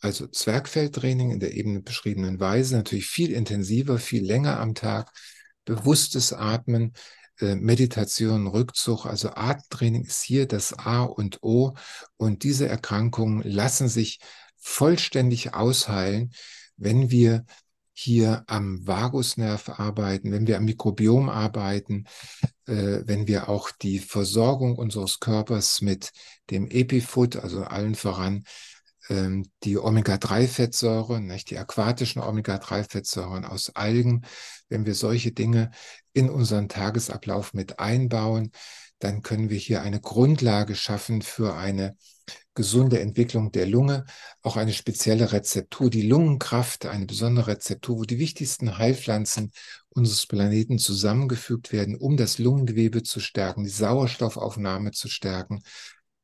Also 0.00 0.26
Zwergfelltraining 0.26 1.30
in 1.30 1.40
der 1.40 1.54
eben 1.54 1.82
beschriebenen 1.82 2.40
Weise, 2.40 2.76
natürlich 2.76 3.06
viel 3.06 3.32
intensiver, 3.32 3.98
viel 3.98 4.24
länger 4.24 4.60
am 4.60 4.74
Tag, 4.74 5.10
bewusstes 5.64 6.32
Atmen, 6.32 6.92
äh, 7.38 7.54
Meditation, 7.54 8.46
Rückzug, 8.46 9.06
also 9.06 9.30
Atemtraining 9.30 10.04
ist 10.04 10.22
hier 10.22 10.46
das 10.46 10.72
A 10.78 11.02
und 11.02 11.42
O. 11.42 11.74
Und 12.16 12.44
diese 12.44 12.68
Erkrankungen 12.68 13.42
lassen 13.42 13.88
sich 13.88 14.20
vollständig 14.60 15.54
ausheilen, 15.54 16.32
wenn 16.76 17.10
wir 17.10 17.44
hier 17.92 18.44
am 18.46 18.86
Vagusnerv 18.86 19.68
arbeiten, 19.68 20.32
wenn 20.32 20.46
wir 20.46 20.56
am 20.56 20.64
Mikrobiom 20.64 21.28
arbeiten, 21.28 22.06
äh, 22.66 23.02
wenn 23.04 23.26
wir 23.26 23.48
auch 23.48 23.70
die 23.70 23.98
Versorgung 23.98 24.76
unseres 24.76 25.20
Körpers 25.20 25.82
mit 25.82 26.12
dem 26.50 26.66
Epifood, 26.70 27.36
also 27.36 27.62
allen 27.62 27.94
voran 27.94 28.44
ähm, 29.10 29.50
die 29.64 29.76
Omega-3-Fettsäuren, 29.76 31.30
die 31.48 31.58
aquatischen 31.58 32.22
Omega-3-Fettsäuren 32.22 33.44
aus 33.44 33.74
Algen, 33.76 34.22
wenn 34.68 34.86
wir 34.86 34.94
solche 34.94 35.32
Dinge 35.32 35.70
in 36.12 36.30
unseren 36.30 36.68
Tagesablauf 36.68 37.54
mit 37.54 37.78
einbauen, 37.78 38.52
dann 38.98 39.22
können 39.22 39.48
wir 39.48 39.58
hier 39.58 39.82
eine 39.82 40.00
Grundlage 40.00 40.74
schaffen 40.74 41.22
für 41.22 41.54
eine 41.54 41.96
gesunde 42.54 43.00
Entwicklung 43.00 43.52
der 43.52 43.66
Lunge, 43.66 44.04
auch 44.42 44.56
eine 44.56 44.72
spezielle 44.72 45.32
Rezeptur, 45.32 45.88
die 45.88 46.06
Lungenkraft, 46.06 46.84
eine 46.86 47.06
besondere 47.06 47.48
Rezeptur, 47.48 47.98
wo 47.98 48.04
die 48.04 48.18
wichtigsten 48.18 48.76
Heilpflanzen 48.76 49.52
unseres 49.88 50.26
Planeten 50.26 50.78
zusammengefügt 50.78 51.72
werden, 51.72 51.96
um 51.96 52.16
das 52.16 52.38
Lungengewebe 52.38 53.02
zu 53.02 53.20
stärken, 53.20 53.64
die 53.64 53.70
Sauerstoffaufnahme 53.70 54.90
zu 54.90 55.08
stärken. 55.08 55.62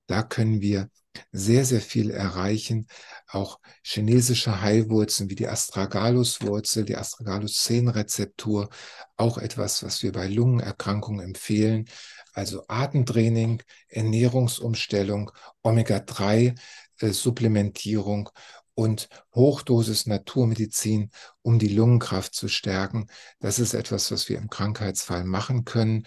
Da 0.07 0.23
können 0.23 0.61
wir 0.61 0.91
sehr, 1.33 1.65
sehr 1.65 1.81
viel 1.81 2.11
erreichen. 2.11 2.87
Auch 3.29 3.59
chinesische 3.83 4.61
Heilwurzeln 4.61 5.31
wie 5.31 5.35
die 5.35 5.49
Astragalus-Wurzel, 5.49 6.85
die 6.85 6.97
Astragalus-10-Rezeptur, 6.97 8.69
auch 9.17 9.39
etwas, 9.39 9.83
was 9.83 10.03
wir 10.03 10.13
bei 10.13 10.29
Lungenerkrankungen 10.29 11.25
empfehlen. 11.25 11.89
Also 12.33 12.65
Atemtraining, 12.69 13.63
Ernährungsumstellung, 13.89 15.33
Omega-3-Supplementierung 15.63 18.29
äh, 18.29 18.33
und 18.77 19.09
Hochdosis 19.35 20.07
Naturmedizin, 20.07 21.11
um 21.43 21.59
die 21.59 21.75
Lungenkraft 21.75 22.35
zu 22.35 22.49
stärken. 22.49 23.09
Das 23.41 23.59
ist 23.59 23.73
etwas, 23.73 24.11
was 24.11 24.29
wir 24.29 24.37
im 24.37 24.51
Krankheitsfall 24.51 25.25
machen 25.25 25.65
können. 25.65 26.07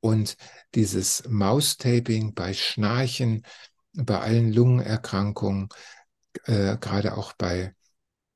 Und 0.00 0.36
dieses 0.74 1.24
Maustaping 1.28 2.34
bei 2.34 2.54
Schnarchen, 2.54 3.42
bei 3.96 4.20
allen 4.20 4.52
Lungenerkrankungen, 4.52 5.68
äh, 6.44 6.76
gerade 6.78 7.16
auch 7.16 7.32
bei 7.34 7.74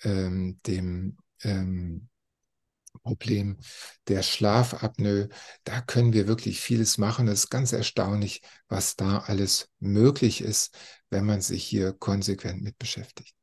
ähm, 0.02 0.60
dem 0.66 1.18
ähm, 1.42 2.08
Problem 3.02 3.58
der 4.08 4.22
Schlafapnoe, 4.22 5.28
da 5.64 5.80
können 5.80 6.12
wir 6.12 6.28
wirklich 6.28 6.60
vieles 6.60 6.98
machen. 6.98 7.28
Es 7.28 7.44
ist 7.44 7.50
ganz 7.50 7.72
erstaunlich, 7.72 8.42
was 8.68 8.96
da 8.96 9.18
alles 9.20 9.70
möglich 9.78 10.42
ist, 10.42 10.76
wenn 11.10 11.24
man 11.24 11.40
sich 11.40 11.64
hier 11.64 11.92
konsequent 11.92 12.62
mit 12.62 12.78
beschäftigt. 12.78 13.34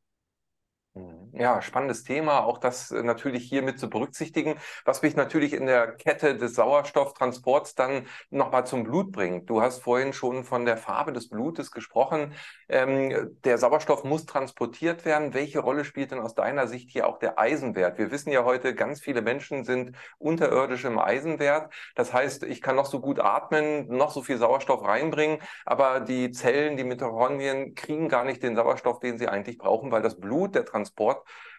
Mhm. 0.98 1.18
Ja, 1.40 1.62
spannendes 1.62 2.04
Thema, 2.04 2.44
auch 2.46 2.58
das 2.58 2.90
äh, 2.92 3.04
natürlich 3.04 3.44
hier 3.48 3.62
mit 3.62 3.80
zu 3.80 3.90
berücksichtigen, 3.90 4.56
was 4.86 5.04
mich 5.04 5.16
natürlich 5.16 5.54
in 5.54 5.68
der 5.68 5.92
Kette 5.92 6.36
des 6.36 6.56
Sauerstofftransports 6.56 7.76
dann 7.76 8.08
nochmal 8.32 8.66
zum 8.66 8.84
Blut 8.84 9.12
bringt. 9.12 9.50
Du 9.50 9.62
hast 9.62 9.84
vorhin 9.84 10.14
schon 10.14 10.44
von 10.44 10.66
der 10.66 10.78
Farbe 10.78 11.14
des 11.14 11.30
Blutes 11.30 11.72
gesprochen. 11.72 12.34
Ähm, 12.70 13.38
der 13.44 13.58
Sauerstoff 13.60 14.04
muss 14.04 14.26
transportiert 14.26 15.06
werden. 15.06 15.34
Welche 15.36 15.60
Rolle 15.60 15.86
spielt 15.86 16.12
denn 16.12 16.20
aus 16.20 16.34
deiner 16.34 16.68
Sicht 16.68 16.90
hier 16.90 17.08
auch 17.08 17.20
der 17.20 17.38
Eisenwert? 17.38 18.00
Wir 18.00 18.10
wissen 18.10 18.32
ja 18.32 18.44
heute, 18.44 18.74
ganz 18.74 19.00
viele 19.02 19.22
Menschen 19.22 19.64
sind 19.64 19.96
unterirdisch 20.18 20.86
im 20.86 20.98
Eisenwert. 20.98 21.72
Das 21.96 22.14
heißt, 22.14 22.44
ich 22.44 22.62
kann 22.62 22.76
noch 22.76 22.88
so 22.88 23.00
gut 23.00 23.20
atmen, 23.20 23.88
noch 23.90 24.12
so 24.12 24.24
viel 24.24 24.38
Sauerstoff 24.38 24.84
reinbringen, 24.84 25.40
aber 25.66 26.00
die 26.00 26.32
Zellen, 26.32 26.78
die 26.78 26.84
Mitochondrien 26.84 27.76
kriegen 27.76 28.10
gar 28.10 28.24
nicht 28.24 28.42
den 28.42 28.56
Sauerstoff, 28.56 29.00
den 29.00 29.18
sie 29.20 29.28
eigentlich 29.28 29.58
brauchen, 29.60 29.92
weil 29.92 30.02
das 30.02 30.20
Blut, 30.20 30.56
der 30.56 30.66
Transport 30.66 30.87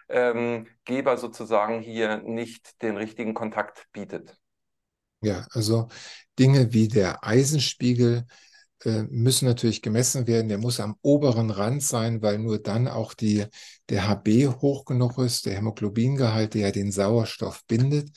Transportgeber 0.08 1.16
sozusagen 1.18 1.80
hier 1.80 2.18
nicht 2.18 2.82
den 2.82 2.96
richtigen 2.96 3.34
Kontakt 3.34 3.86
bietet. 3.92 4.36
Ja, 5.20 5.46
also 5.50 5.88
Dinge 6.38 6.72
wie 6.72 6.88
der 6.88 7.24
Eisenspiegel 7.24 8.24
äh, 8.84 9.02
müssen 9.10 9.46
natürlich 9.46 9.82
gemessen 9.82 10.26
werden. 10.26 10.48
Der 10.48 10.58
muss 10.58 10.78
am 10.78 10.96
oberen 11.02 11.50
Rand 11.50 11.82
sein, 11.82 12.22
weil 12.22 12.38
nur 12.38 12.60
dann 12.60 12.86
auch 12.86 13.14
die, 13.14 13.44
der 13.88 14.06
HB 14.06 14.46
hoch 14.60 14.84
genug 14.84 15.18
ist, 15.18 15.46
der 15.46 15.56
Hämoglobingehalt, 15.56 16.54
der 16.54 16.60
ja 16.68 16.70
den 16.70 16.92
Sauerstoff 16.92 17.64
bindet. 17.66 18.10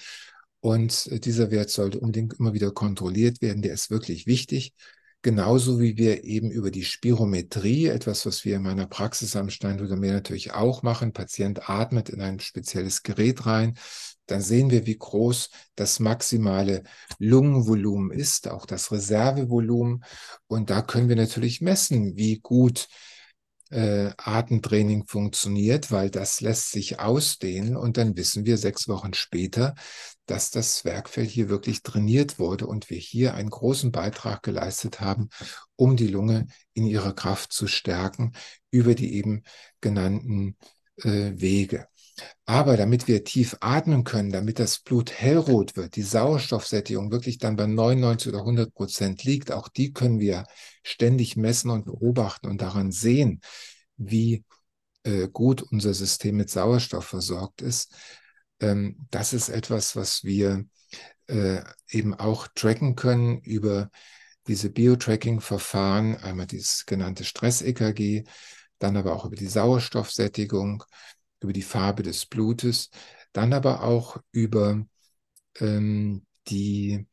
Und 0.60 1.08
äh, 1.08 1.20
dieser 1.20 1.50
Wert 1.50 1.72
sollte 1.72 2.00
unbedingt 2.00 2.36
immer 2.40 2.54
wieder 2.54 2.72
kontrolliert 2.72 3.42
werden. 3.42 3.64
Der 3.64 3.74
ist 3.74 3.90
wirklich 3.90 4.28
wichtig. 4.28 4.74
Genauso 5.24 5.80
wie 5.80 5.98
wir 5.98 6.24
eben 6.24 6.50
über 6.50 6.72
die 6.72 6.84
Spirometrie, 6.84 7.86
etwas, 7.86 8.26
was 8.26 8.44
wir 8.44 8.56
in 8.56 8.64
meiner 8.64 8.88
Praxis 8.88 9.36
am 9.36 9.52
Steinhuder 9.52 9.96
Meer 9.96 10.14
natürlich 10.14 10.54
auch 10.54 10.82
machen, 10.82 11.14
Patient 11.14 11.70
atmet 11.70 12.10
in 12.10 12.22
ein 12.22 12.40
spezielles 12.40 13.04
Gerät 13.04 13.46
rein, 13.46 13.78
dann 14.26 14.42
sehen 14.42 14.72
wir, 14.72 14.88
wie 14.88 14.98
groß 14.98 15.50
das 15.76 16.00
maximale 16.00 16.84
Lungenvolumen 17.20 18.12
ist, 18.12 18.50
auch 18.50 18.66
das 18.66 18.92
Reservevolumen. 18.92 20.04
Und 20.48 20.70
da 20.70 20.82
können 20.82 21.10
wir 21.10 21.16
natürlich 21.16 21.62
messen, 21.62 22.16
wie 22.16 22.40
gut 22.40 22.88
äh, 23.72 24.12
Atemtraining 24.18 25.06
funktioniert, 25.08 25.92
weil 25.92 26.10
das 26.10 26.42
lässt 26.42 26.72
sich 26.72 27.00
ausdehnen 27.00 27.76
und 27.76 27.98
dann 27.98 28.16
wissen 28.18 28.46
wir 28.46 28.58
sechs 28.58 28.88
Wochen 28.88 29.14
später, 29.14 29.76
dass 30.26 30.52
das 30.52 30.76
Zwergfell 30.76 31.26
hier 31.26 31.50
wirklich 31.50 31.82
trainiert 31.82 32.38
wurde 32.38 32.68
und 32.68 32.90
wir 32.90 32.98
hier 32.98 33.34
einen 33.34 33.50
großen 33.50 33.92
Beitrag 33.92 34.44
geleistet 34.44 35.02
haben, 35.02 35.30
um 35.76 35.96
die 35.96 36.08
Lunge 36.08 36.48
in 36.74 36.86
ihrer 36.86 37.14
Kraft 37.14 37.54
zu 37.54 37.68
stärken 37.68 38.34
über 38.70 38.94
die 38.94 39.16
eben 39.16 39.44
genannten 39.82 40.58
äh, 40.98 41.32
Wege. 41.36 41.88
Aber 42.46 42.78
damit 42.78 43.08
wir 43.08 43.24
tief 43.24 43.56
atmen 43.62 44.04
können, 44.04 44.32
damit 44.32 44.60
das 44.60 44.80
Blut 44.80 45.12
hellrot 45.12 45.76
wird, 45.76 45.96
die 45.96 46.02
Sauerstoffsättigung 46.02 47.12
wirklich 47.12 47.38
dann 47.38 47.56
bei 47.56 47.68
99 47.68 48.30
oder 48.30 48.40
100 48.40 48.74
Prozent 48.74 49.24
liegt, 49.24 49.52
auch 49.52 49.68
die 49.70 49.94
können 49.94 50.20
wir 50.20 50.46
ständig 50.84 51.38
messen 51.38 51.72
und 51.72 51.86
beobachten 51.86 52.48
und 52.48 52.62
daran 52.62 52.92
sehen, 52.92 53.42
wie 53.98 54.44
äh, 55.04 55.28
gut 55.30 55.62
unser 55.62 55.94
System 55.94 56.38
mit 56.38 56.50
Sauerstoff 56.50 57.06
versorgt 57.06 57.62
ist. 57.62 57.94
Ähm, 58.60 59.08
das 59.10 59.34
ist 59.34 59.50
etwas, 59.50 59.96
was 59.96 60.24
wir 60.24 60.66
äh, 61.28 61.62
eben 61.90 62.14
auch 62.14 62.48
tracken 62.54 62.96
können 62.96 63.40
über 63.40 63.90
diese 64.48 64.70
Biotracking-Verfahren, 64.70 66.18
einmal 66.18 66.48
dieses 66.48 66.86
genannte 66.86 67.24
Stress-EKG, 67.24 68.24
dann 68.80 68.98
aber 68.98 69.14
auch 69.16 69.26
über 69.26 69.36
die 69.36 69.48
Sauerstoffsättigung, 69.48 70.84
über 71.42 71.54
die 71.54 71.62
Farbe 71.62 72.04
des 72.04 72.26
Blutes, 72.26 72.90
dann 73.34 73.54
aber 73.54 73.84
auch 73.84 74.18
über 74.32 74.86
ähm, 75.60 76.26
die, 76.48 77.08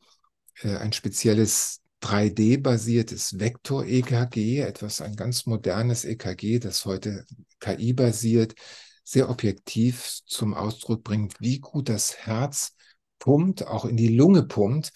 äh, 0.63 0.77
ein 0.77 0.93
spezielles 0.93 1.81
3D-basiertes 2.01 3.39
Vektor-EKG, 3.39 4.61
etwas 4.61 5.01
ein 5.01 5.17
ganz 5.17 5.47
modernes 5.47 6.05
EKG, 6.05 6.61
das 6.61 6.85
heute 6.85 7.25
KI-basiert, 7.61 8.55
sehr 9.03 9.31
objektiv 9.31 10.21
zum 10.27 10.55
Ausdruck 10.55 11.03
bringt, 11.03 11.41
wie 11.41 11.59
gut 11.59 11.89
das 11.89 12.19
Herz 12.19 12.75
pumpt, 13.19 13.67
auch 13.67 13.85
in 13.85 13.97
die 13.97 14.15
Lunge 14.15 14.45
pumpt, 14.45 14.93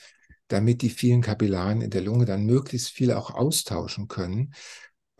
damit 0.48 0.82
die 0.82 0.90
vielen 0.90 1.22
Kapillaren 1.22 1.80
in 1.80 1.90
der 1.90 2.02
Lunge 2.02 2.26
dann 2.26 2.44
möglichst 2.44 2.90
viel 2.90 3.10
auch 3.12 3.30
austauschen 3.30 4.06
können 4.06 4.52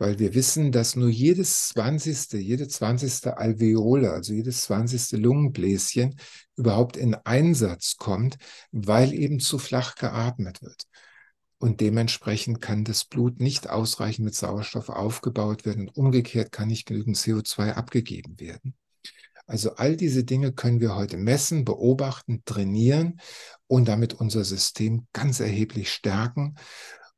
weil 0.03 0.19
wir 0.19 0.33
wissen, 0.33 0.73
dass 0.73 0.97
nur 0.97 1.07
jedes 1.07 1.69
20., 1.69 2.33
jede 2.33 2.67
20. 2.67 3.37
Alveole, 3.37 4.11
also 4.11 4.33
jedes 4.33 4.63
20. 4.63 5.13
Lungenbläschen 5.13 6.19
überhaupt 6.57 6.97
in 6.97 7.15
Einsatz 7.15 7.95
kommt, 7.95 8.35
weil 8.73 9.13
eben 9.13 9.39
zu 9.39 9.57
flach 9.57 9.95
geatmet 9.95 10.61
wird. 10.61 10.83
Und 11.57 11.79
dementsprechend 11.79 12.59
kann 12.59 12.83
das 12.83 13.05
Blut 13.05 13.39
nicht 13.39 13.69
ausreichend 13.69 14.25
mit 14.25 14.35
Sauerstoff 14.35 14.89
aufgebaut 14.89 15.65
werden 15.65 15.87
und 15.87 15.95
umgekehrt 15.95 16.51
kann 16.51 16.67
nicht 16.67 16.85
genügend 16.85 17.15
CO2 17.15 17.71
abgegeben 17.71 18.37
werden. 18.41 18.75
Also 19.45 19.75
all 19.75 19.95
diese 19.95 20.25
Dinge 20.25 20.51
können 20.51 20.81
wir 20.81 20.97
heute 20.97 21.15
messen, 21.15 21.63
beobachten, 21.63 22.43
trainieren 22.43 23.21
und 23.67 23.87
damit 23.87 24.15
unser 24.15 24.43
System 24.43 25.07
ganz 25.13 25.39
erheblich 25.39 25.93
stärken. 25.93 26.55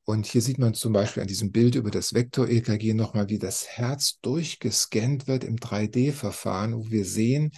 Und 0.06 0.28
hier 0.28 0.42
sieht 0.42 0.60
man 0.60 0.76
zum 0.76 0.94
Beispiel 0.94 1.22
an 1.22 1.28
diesem 1.28 1.52
Bild 1.52 1.74
über 1.76 1.90
das 1.90 2.14
Vektor-EKG 2.14 2.94
nochmal, 2.94 3.28
wie 3.30 3.40
das 3.40 3.68
Herz 3.68 4.20
durchgescannt 4.22 5.28
wird 5.28 5.44
im 5.44 5.58
3D-Verfahren, 5.58 6.76
wo 6.76 6.92
wir 6.92 7.06
sehen, 7.06 7.52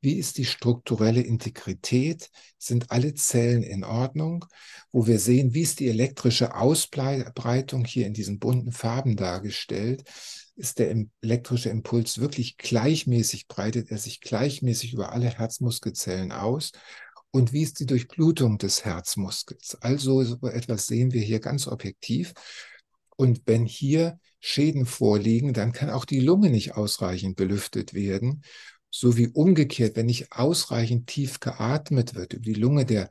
wie 0.00 0.14
ist 0.14 0.38
die 0.38 0.44
strukturelle 0.44 1.22
Integrität? 1.22 2.30
Sind 2.56 2.92
alle 2.92 3.14
Zellen 3.14 3.64
in 3.64 3.82
Ordnung? 3.82 4.44
Wo 4.92 5.08
wir 5.08 5.18
sehen, 5.18 5.54
wie 5.54 5.62
ist 5.62 5.80
die 5.80 5.88
elektrische 5.88 6.54
Ausbreitung 6.54 7.84
hier 7.84 8.06
in 8.06 8.14
diesen 8.14 8.38
bunten 8.38 8.70
Farben 8.70 9.16
dargestellt? 9.16 10.04
Ist 10.54 10.78
der 10.78 10.94
elektrische 11.20 11.70
Impuls 11.70 12.20
wirklich 12.20 12.58
gleichmäßig, 12.58 13.48
breitet 13.48 13.90
er 13.90 13.98
sich 13.98 14.20
gleichmäßig 14.20 14.92
über 14.92 15.10
alle 15.12 15.30
Herzmuskelzellen 15.30 16.30
aus? 16.30 16.70
Und 17.30 17.52
wie 17.52 17.62
ist 17.62 17.80
die 17.80 17.86
Durchblutung 17.86 18.58
des 18.58 18.84
Herzmuskels. 18.84 19.76
Also 19.80 20.22
so 20.24 20.46
etwas 20.46 20.86
sehen 20.86 21.12
wir 21.12 21.20
hier 21.20 21.40
ganz 21.40 21.66
objektiv. 21.66 22.32
Und 23.16 23.42
wenn 23.46 23.66
hier 23.66 24.18
Schäden 24.40 24.86
vorliegen, 24.86 25.52
dann 25.52 25.72
kann 25.72 25.90
auch 25.90 26.04
die 26.04 26.20
Lunge 26.20 26.50
nicht 26.50 26.76
ausreichend 26.76 27.36
belüftet 27.36 27.92
werden. 27.92 28.42
So 28.90 29.16
wie 29.16 29.28
umgekehrt, 29.28 29.96
wenn 29.96 30.06
nicht 30.06 30.32
ausreichend 30.32 31.08
tief 31.08 31.40
geatmet 31.40 32.14
wird, 32.14 32.32
über 32.32 32.44
die 32.44 32.54
Lunge 32.54 32.86
der 32.86 33.10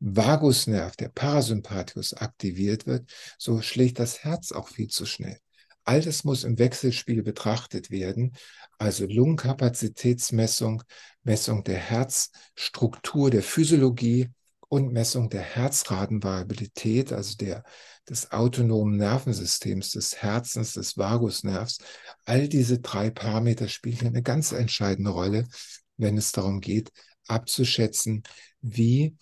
Vagusnerv, 0.00 0.96
der 0.96 1.08
Parasympathikus 1.08 2.14
aktiviert 2.14 2.86
wird, 2.86 3.10
so 3.36 3.60
schlägt 3.60 3.98
das 3.98 4.22
Herz 4.22 4.52
auch 4.52 4.68
viel 4.68 4.88
zu 4.88 5.04
schnell. 5.04 5.38
All 5.88 6.02
das 6.02 6.22
muss 6.22 6.44
im 6.44 6.58
Wechselspiel 6.58 7.22
betrachtet 7.22 7.90
werden. 7.90 8.34
Also 8.76 9.06
Lungenkapazitätsmessung, 9.06 10.82
Messung 11.22 11.64
der 11.64 11.78
Herzstruktur, 11.78 13.30
der 13.30 13.42
Physiologie 13.42 14.28
und 14.68 14.92
Messung 14.92 15.30
der 15.30 15.40
Herzratenvariabilität, 15.40 17.10
also 17.10 17.38
der, 17.38 17.64
des 18.06 18.32
autonomen 18.32 18.98
Nervensystems, 18.98 19.92
des 19.92 20.20
Herzens, 20.20 20.74
des 20.74 20.98
Vagusnervs. 20.98 21.78
All 22.26 22.48
diese 22.48 22.80
drei 22.80 23.08
Parameter 23.08 23.66
spielen 23.66 24.08
eine 24.08 24.22
ganz 24.22 24.52
entscheidende 24.52 25.12
Rolle, 25.12 25.48
wenn 25.96 26.18
es 26.18 26.32
darum 26.32 26.60
geht, 26.60 26.92
abzuschätzen, 27.28 28.24
wie 28.60 29.16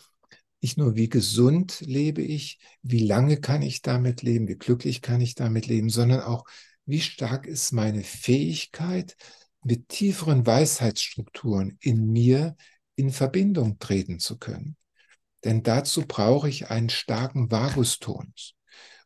nicht 0.60 0.78
nur, 0.78 0.96
wie 0.96 1.08
gesund 1.08 1.80
lebe 1.80 2.22
ich, 2.22 2.58
wie 2.82 3.04
lange 3.04 3.38
kann 3.38 3.62
ich 3.62 3.82
damit 3.82 4.22
leben, 4.22 4.48
wie 4.48 4.56
glücklich 4.56 5.02
kann 5.02 5.20
ich 5.20 5.34
damit 5.34 5.66
leben, 5.66 5.90
sondern 5.90 6.20
auch, 6.20 6.44
wie 6.86 7.00
stark 7.00 7.46
ist 7.46 7.72
meine 7.72 8.02
Fähigkeit, 8.02 9.16
mit 9.62 9.88
tieferen 9.88 10.46
Weisheitsstrukturen 10.46 11.76
in 11.80 12.12
mir 12.12 12.56
in 12.94 13.10
Verbindung 13.10 13.78
treten 13.78 14.20
zu 14.20 14.38
können. 14.38 14.76
Denn 15.44 15.62
dazu 15.62 16.06
brauche 16.06 16.48
ich 16.48 16.70
einen 16.70 16.88
starken 16.88 17.50
Vagustonus. 17.50 18.54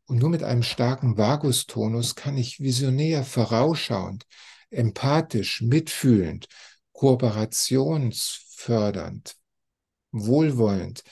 Und 0.04 0.18
nur 0.18 0.28
mit 0.28 0.42
einem 0.42 0.62
starken 0.62 1.16
Vagustonus 1.16 2.14
kann 2.14 2.36
ich 2.36 2.60
visionär, 2.60 3.24
vorausschauend, 3.24 4.26
empathisch, 4.70 5.62
mitfühlend, 5.62 6.46
kooperationsfördernd, 6.92 9.34
wohlwollend, 10.12 11.02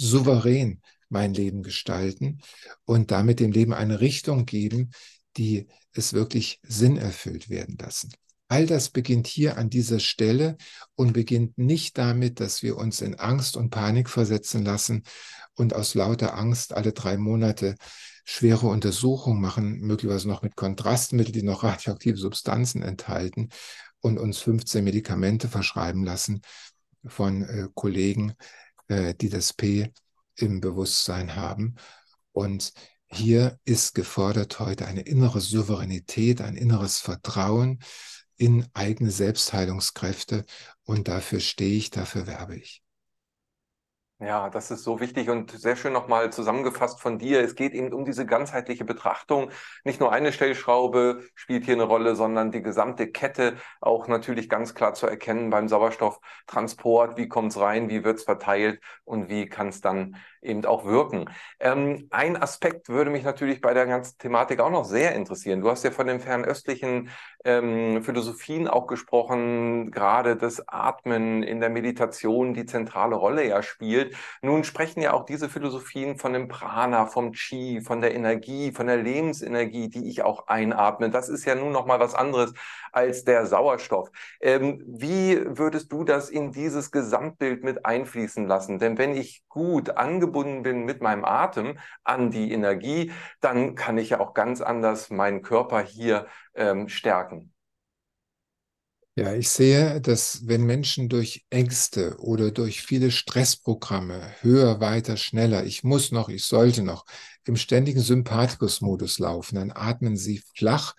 souverän 0.00 0.80
mein 1.08 1.34
Leben 1.34 1.62
gestalten 1.62 2.40
und 2.84 3.10
damit 3.10 3.40
dem 3.40 3.52
Leben 3.52 3.74
eine 3.74 4.00
Richtung 4.00 4.46
geben, 4.46 4.90
die 5.36 5.66
es 5.92 6.12
wirklich 6.12 6.60
sinnerfüllt 6.62 7.50
werden 7.50 7.76
lassen. 7.78 8.12
All 8.48 8.66
das 8.66 8.90
beginnt 8.90 9.26
hier 9.26 9.58
an 9.58 9.70
dieser 9.70 10.00
Stelle 10.00 10.56
und 10.96 11.12
beginnt 11.12 11.56
nicht 11.56 11.98
damit, 11.98 12.40
dass 12.40 12.62
wir 12.62 12.76
uns 12.76 13.00
in 13.00 13.14
Angst 13.16 13.56
und 13.56 13.70
Panik 13.70 14.08
versetzen 14.08 14.64
lassen 14.64 15.04
und 15.54 15.74
aus 15.74 15.94
lauter 15.94 16.36
Angst 16.36 16.72
alle 16.72 16.92
drei 16.92 17.16
Monate 17.16 17.76
schwere 18.24 18.66
Untersuchungen 18.66 19.40
machen, 19.40 19.80
möglicherweise 19.80 20.28
noch 20.28 20.42
mit 20.42 20.56
Kontrastmitteln, 20.56 21.32
die 21.32 21.42
noch 21.42 21.62
radioaktive 21.62 22.16
Substanzen 22.16 22.82
enthalten 22.82 23.50
und 24.00 24.18
uns 24.18 24.38
15 24.38 24.82
Medikamente 24.82 25.48
verschreiben 25.48 26.04
lassen 26.04 26.40
von 27.06 27.42
äh, 27.42 27.68
Kollegen, 27.74 28.34
äh, 28.90 29.14
die 29.14 29.28
das 29.28 29.52
P 29.52 29.92
im 30.36 30.60
Bewusstsein 30.60 31.36
haben. 31.36 31.76
Und 32.32 32.72
hier 33.06 33.58
ist 33.64 33.94
gefordert 33.94 34.58
heute 34.58 34.86
eine 34.86 35.02
innere 35.02 35.40
Souveränität, 35.40 36.40
ein 36.40 36.56
inneres 36.56 36.98
Vertrauen 36.98 37.80
in 38.36 38.66
eigene 38.74 39.10
Selbstheilungskräfte. 39.10 40.44
Und 40.82 41.08
dafür 41.08 41.40
stehe 41.40 41.76
ich, 41.76 41.90
dafür 41.90 42.26
werbe 42.26 42.56
ich. 42.56 42.82
Ja, 44.22 44.50
das 44.50 44.70
ist 44.70 44.84
so 44.84 45.00
wichtig 45.00 45.30
und 45.30 45.50
sehr 45.50 45.76
schön 45.76 45.94
nochmal 45.94 46.30
zusammengefasst 46.30 47.00
von 47.00 47.18
dir. 47.18 47.40
Es 47.40 47.54
geht 47.54 47.72
eben 47.72 47.90
um 47.94 48.04
diese 48.04 48.26
ganzheitliche 48.26 48.84
Betrachtung. 48.84 49.50
Nicht 49.82 49.98
nur 49.98 50.12
eine 50.12 50.30
Stellschraube 50.30 51.22
spielt 51.34 51.64
hier 51.64 51.72
eine 51.72 51.84
Rolle, 51.84 52.14
sondern 52.14 52.50
die 52.50 52.60
gesamte 52.60 53.10
Kette 53.10 53.56
auch 53.80 54.08
natürlich 54.08 54.50
ganz 54.50 54.74
klar 54.74 54.92
zu 54.92 55.06
erkennen 55.06 55.48
beim 55.48 55.68
Sauerstofftransport. 55.68 57.16
Wie 57.16 57.28
kommt 57.28 57.52
es 57.52 57.58
rein? 57.60 57.88
Wie 57.88 58.04
wird 58.04 58.18
es 58.18 58.24
verteilt? 58.24 58.82
Und 59.04 59.30
wie 59.30 59.46
kann 59.46 59.68
es 59.68 59.80
dann 59.80 60.16
eben 60.42 60.66
auch 60.66 60.84
wirken? 60.84 61.30
Ähm, 61.58 62.06
ein 62.10 62.36
Aspekt 62.36 62.90
würde 62.90 63.10
mich 63.10 63.24
natürlich 63.24 63.62
bei 63.62 63.72
der 63.72 63.86
ganzen 63.86 64.18
Thematik 64.18 64.60
auch 64.60 64.70
noch 64.70 64.84
sehr 64.84 65.14
interessieren. 65.14 65.62
Du 65.62 65.70
hast 65.70 65.82
ja 65.82 65.90
von 65.92 66.06
den 66.06 66.20
fernöstlichen 66.20 67.08
ähm, 67.44 68.02
Philosophien 68.02 68.68
auch 68.68 68.86
gesprochen, 68.86 69.90
gerade 69.90 70.36
das 70.36 70.62
Atmen 70.68 71.42
in 71.42 71.60
der 71.60 71.70
Meditation 71.70 72.52
die 72.52 72.66
zentrale 72.66 73.16
Rolle 73.16 73.46
ja 73.46 73.62
spielt. 73.62 74.09
Nun 74.42 74.64
sprechen 74.64 75.00
ja 75.02 75.12
auch 75.12 75.24
diese 75.24 75.48
Philosophien 75.48 76.16
von 76.18 76.32
dem 76.32 76.48
Prana, 76.48 77.06
vom 77.06 77.32
Chi, 77.32 77.80
von 77.80 78.00
der 78.00 78.14
Energie, 78.14 78.72
von 78.72 78.86
der 78.86 78.96
Lebensenergie, 78.96 79.88
die 79.88 80.08
ich 80.08 80.22
auch 80.22 80.46
einatme. 80.46 81.10
Das 81.10 81.28
ist 81.28 81.44
ja 81.44 81.54
nun 81.54 81.72
noch 81.72 81.86
mal 81.86 82.00
was 82.00 82.14
anderes 82.14 82.52
als 82.92 83.24
der 83.24 83.46
Sauerstoff. 83.46 84.10
Ähm, 84.40 84.82
wie 84.86 85.40
würdest 85.46 85.92
du 85.92 86.04
das 86.04 86.30
in 86.30 86.52
dieses 86.52 86.90
Gesamtbild 86.90 87.64
mit 87.64 87.86
einfließen 87.86 88.46
lassen? 88.46 88.78
Denn 88.78 88.98
wenn 88.98 89.14
ich 89.14 89.44
gut 89.48 89.90
angebunden 89.96 90.62
bin 90.62 90.84
mit 90.84 91.00
meinem 91.02 91.24
Atem 91.24 91.78
an 92.04 92.30
die 92.30 92.52
Energie, 92.52 93.12
dann 93.40 93.74
kann 93.74 93.98
ich 93.98 94.10
ja 94.10 94.20
auch 94.20 94.34
ganz 94.34 94.60
anders 94.60 95.10
meinen 95.10 95.42
Körper 95.42 95.80
hier 95.80 96.26
ähm, 96.54 96.88
stärken. 96.88 97.52
Ja, 99.20 99.34
ich 99.34 99.50
sehe, 99.50 100.00
dass 100.00 100.46
wenn 100.48 100.64
Menschen 100.64 101.10
durch 101.10 101.44
Ängste 101.50 102.16
oder 102.20 102.50
durch 102.50 102.80
viele 102.80 103.10
Stressprogramme 103.10 104.22
höher, 104.40 104.80
weiter, 104.80 105.18
schneller, 105.18 105.62
ich 105.66 105.84
muss 105.84 106.10
noch, 106.10 106.30
ich 106.30 106.46
sollte 106.46 106.82
noch, 106.82 107.04
im 107.44 107.56
ständigen 107.56 108.00
Sympathikus-Modus 108.00 109.18
laufen, 109.18 109.56
dann 109.56 109.72
atmen 109.72 110.16
sie 110.16 110.42
flach 110.56 110.94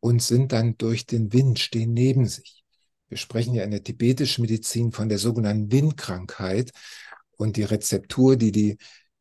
und 0.00 0.22
sind 0.22 0.52
dann 0.52 0.76
durch 0.76 1.06
den 1.06 1.32
Wind, 1.32 1.58
stehen 1.58 1.94
neben 1.94 2.26
sich. 2.26 2.64
Wir 3.08 3.16
sprechen 3.16 3.54
ja 3.54 3.64
in 3.64 3.70
der 3.70 3.82
tibetischen 3.82 4.42
Medizin 4.42 4.92
von 4.92 5.08
der 5.08 5.18
sogenannten 5.18 5.72
Windkrankheit 5.72 6.70
und 7.38 7.56
die 7.56 7.62
Rezeptur, 7.62 8.36
die 8.36 8.52
die 8.52 8.76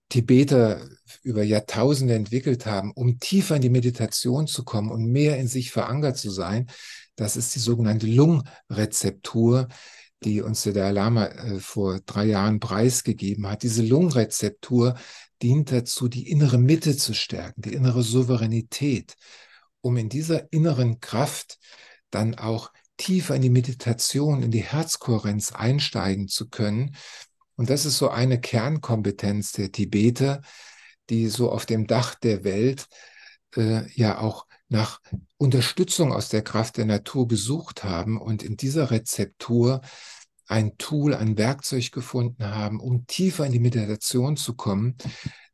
Tibeter 0.09 0.85
über 1.21 1.43
Jahrtausende 1.43 2.13
entwickelt 2.13 2.65
haben, 2.65 2.91
um 2.91 3.19
tiefer 3.19 3.55
in 3.55 3.61
die 3.61 3.69
Meditation 3.69 4.47
zu 4.47 4.65
kommen 4.65 4.91
und 4.91 5.05
mehr 5.05 5.37
in 5.37 5.47
sich 5.47 5.71
verankert 5.71 6.17
zu 6.17 6.29
sein, 6.29 6.67
das 7.15 7.35
ist 7.35 7.55
die 7.55 7.59
sogenannte 7.59 8.07
Lungrezeptur, 8.07 9.67
die 10.23 10.41
uns 10.41 10.63
der 10.63 10.73
Dalai 10.73 10.91
Lama 10.91 11.25
äh, 11.25 11.59
vor 11.59 11.99
drei 12.05 12.25
Jahren 12.25 12.59
preisgegeben 12.59 13.47
hat. 13.47 13.63
Diese 13.63 13.83
Lungrezeptur 13.83 14.95
dient 15.41 15.71
dazu, 15.71 16.07
die 16.07 16.29
innere 16.29 16.57
Mitte 16.57 16.95
zu 16.95 17.13
stärken, 17.13 17.61
die 17.61 17.73
innere 17.73 18.03
Souveränität, 18.03 19.15
um 19.81 19.97
in 19.97 20.09
dieser 20.09 20.51
inneren 20.51 21.01
Kraft 21.01 21.59
dann 22.09 22.35
auch 22.35 22.71
tiefer 22.95 23.35
in 23.35 23.41
die 23.41 23.49
Meditation, 23.49 24.43
in 24.43 24.51
die 24.51 24.63
Herzkohärenz 24.63 25.51
einsteigen 25.51 26.27
zu 26.27 26.47
können, 26.49 26.95
und 27.55 27.69
das 27.69 27.85
ist 27.85 27.97
so 27.97 28.09
eine 28.09 28.39
Kernkompetenz 28.39 29.51
der 29.51 29.71
Tibeter, 29.71 30.41
die 31.09 31.27
so 31.27 31.51
auf 31.51 31.65
dem 31.65 31.87
Dach 31.87 32.15
der 32.15 32.43
Welt 32.43 32.87
äh, 33.55 33.89
ja 33.93 34.19
auch 34.19 34.47
nach 34.69 34.99
Unterstützung 35.37 36.11
aus 36.11 36.29
der 36.29 36.41
Kraft 36.41 36.77
der 36.77 36.85
Natur 36.85 37.27
gesucht 37.27 37.83
haben 37.83 38.19
und 38.19 38.43
in 38.43 38.57
dieser 38.57 38.91
Rezeptur 38.91 39.81
ein 40.47 40.77
Tool, 40.77 41.15
ein 41.15 41.37
Werkzeug 41.37 41.91
gefunden 41.91 42.45
haben, 42.45 42.79
um 42.79 43.07
tiefer 43.07 43.45
in 43.45 43.51
die 43.51 43.59
Meditation 43.59 44.37
zu 44.37 44.55
kommen. 44.55 44.97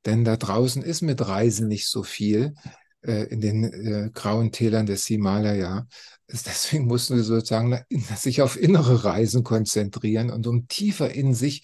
Denn 0.05 0.23
da 0.23 0.37
draußen 0.37 0.81
ist 0.81 1.01
mit 1.01 1.25
Reisen 1.27 1.67
nicht 1.67 1.87
so 1.87 2.03
viel 2.03 2.53
äh, 3.01 3.23
in 3.25 3.41
den 3.41 3.63
äh, 3.63 4.09
grauen 4.13 4.51
Tälern 4.51 4.85
des 4.85 5.05
Himalaya. 5.05 5.87
Deswegen 6.27 6.85
mussten 6.85 7.15
wir 7.15 7.23
sozusagen 7.23 7.79
sich 8.15 8.41
auf 8.41 8.59
innere 8.59 9.03
Reisen 9.03 9.43
konzentrieren 9.43 10.29
und 10.29 10.47
um 10.47 10.67
tiefer 10.67 11.11
in 11.11 11.33
sich 11.33 11.63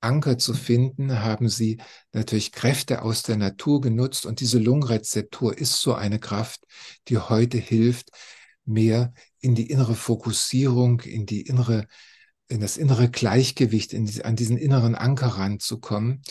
Anker 0.00 0.38
zu 0.38 0.54
finden, 0.54 1.20
haben 1.20 1.48
sie 1.48 1.78
natürlich 2.12 2.52
Kräfte 2.52 3.02
aus 3.02 3.22
der 3.22 3.36
Natur 3.36 3.80
genutzt 3.80 4.26
und 4.26 4.40
diese 4.40 4.58
Lungenrezeptur 4.58 5.56
ist 5.56 5.80
so 5.80 5.94
eine 5.94 6.18
Kraft, 6.18 6.64
die 7.08 7.18
heute 7.18 7.58
hilft, 7.58 8.10
mehr 8.64 9.12
in 9.40 9.54
die 9.54 9.70
innere 9.70 9.94
Fokussierung, 9.94 11.00
in 11.00 11.26
die 11.26 11.42
innere, 11.42 11.86
in 12.48 12.60
das 12.60 12.76
innere 12.76 13.10
Gleichgewicht, 13.10 13.92
die, 13.92 14.24
an 14.24 14.36
diesen 14.36 14.56
inneren 14.56 14.94
Anker 14.94 15.28
ranzukommen. 15.28 16.22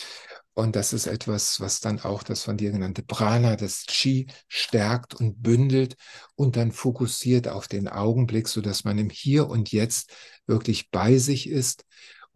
Und 0.53 0.75
das 0.75 0.91
ist 0.91 1.07
etwas, 1.07 1.61
was 1.61 1.79
dann 1.79 2.01
auch 2.01 2.21
das 2.21 2.43
von 2.43 2.57
dir 2.57 2.71
genannte 2.71 3.01
Prana, 3.01 3.55
das 3.55 3.85
Chi 3.85 4.27
stärkt 4.49 5.13
und 5.13 5.41
bündelt 5.41 5.95
und 6.35 6.57
dann 6.57 6.73
fokussiert 6.73 7.47
auf 7.47 7.69
den 7.69 7.87
Augenblick, 7.87 8.49
so 8.49 8.59
dass 8.59 8.83
man 8.83 8.97
im 8.97 9.09
Hier 9.09 9.47
und 9.47 9.71
Jetzt 9.71 10.11
wirklich 10.47 10.91
bei 10.91 11.17
sich 11.17 11.47
ist 11.47 11.85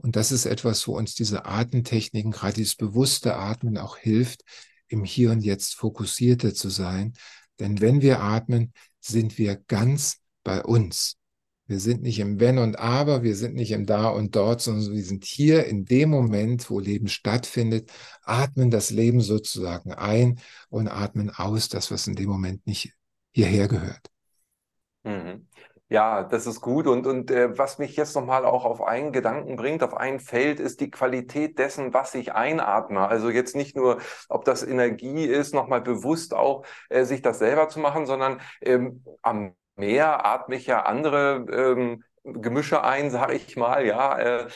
und 0.03 0.17
das 0.17 0.33
ist 0.33 0.45
etwas, 0.45 0.85
wo 0.87 0.97
uns 0.97 1.15
diese 1.15 1.45
Atemtechniken, 1.45 2.31
gerade 2.31 2.55
dieses 2.55 2.75
bewusste 2.75 3.35
Atmen 3.35 3.77
auch 3.77 3.97
hilft, 3.97 4.43
im 4.87 5.05
Hier 5.05 5.31
und 5.31 5.41
Jetzt 5.41 5.75
fokussierter 5.75 6.53
zu 6.53 6.69
sein. 6.69 7.13
Denn 7.59 7.79
wenn 7.79 8.01
wir 8.01 8.19
atmen, 8.19 8.73
sind 8.99 9.37
wir 9.37 9.55
ganz 9.55 10.17
bei 10.43 10.61
uns. 10.61 11.15
Wir 11.67 11.79
sind 11.79 12.01
nicht 12.01 12.19
im 12.19 12.41
Wenn 12.41 12.57
und 12.57 12.77
Aber, 12.77 13.23
wir 13.23 13.37
sind 13.37 13.55
nicht 13.55 13.71
im 13.71 13.85
Da 13.85 14.09
und 14.09 14.35
Dort, 14.35 14.61
sondern 14.61 14.93
wir 14.93 15.03
sind 15.03 15.23
hier 15.23 15.65
in 15.67 15.85
dem 15.85 16.09
Moment, 16.09 16.69
wo 16.69 16.81
Leben 16.81 17.07
stattfindet, 17.07 17.89
atmen 18.23 18.71
das 18.71 18.89
Leben 18.89 19.21
sozusagen 19.21 19.93
ein 19.93 20.41
und 20.67 20.89
atmen 20.89 21.29
aus, 21.29 21.69
das, 21.69 21.91
was 21.91 22.07
in 22.07 22.15
dem 22.15 22.29
Moment 22.29 22.67
nicht 22.67 22.93
hierher 23.31 23.69
gehört. 23.69 24.09
Mhm. 25.03 25.47
Ja, 25.93 26.23
das 26.23 26.47
ist 26.47 26.59
gut. 26.61 26.87
Und, 26.87 27.05
und 27.05 27.29
äh, 27.29 27.55
was 27.55 27.77
mich 27.77 27.95
jetzt 27.95 28.15
nochmal 28.15 28.45
auch 28.45 28.65
auf 28.65 28.81
einen 28.81 29.11
Gedanken 29.11 29.55
bringt, 29.57 29.83
auf 29.83 29.95
ein 29.95 30.19
Feld, 30.19 30.59
ist 30.59 30.79
die 30.81 30.89
Qualität 30.89 31.59
dessen, 31.59 31.93
was 31.93 32.15
ich 32.15 32.33
einatme. 32.33 33.07
Also 33.07 33.29
jetzt 33.29 33.55
nicht 33.55 33.75
nur, 33.75 33.99
ob 34.27 34.43
das 34.43 34.63
Energie 34.63 35.25
ist, 35.25 35.53
nochmal 35.53 35.81
bewusst 35.81 36.33
auch 36.33 36.65
äh, 36.89 37.03
sich 37.05 37.21
das 37.21 37.37
selber 37.37 37.69
zu 37.69 37.79
machen, 37.79 38.07
sondern 38.07 38.41
ähm, 38.61 39.03
am 39.21 39.53
Meer 39.75 40.25
atme 40.25 40.55
ich 40.55 40.65
ja 40.65 40.81
andere 40.83 41.45
ähm, 41.51 42.03
Gemische 42.23 42.83
ein, 42.83 43.11
sage 43.11 43.35
ich 43.35 43.55
mal, 43.55 43.85
ja. 43.85 44.17
Äh, 44.17 44.47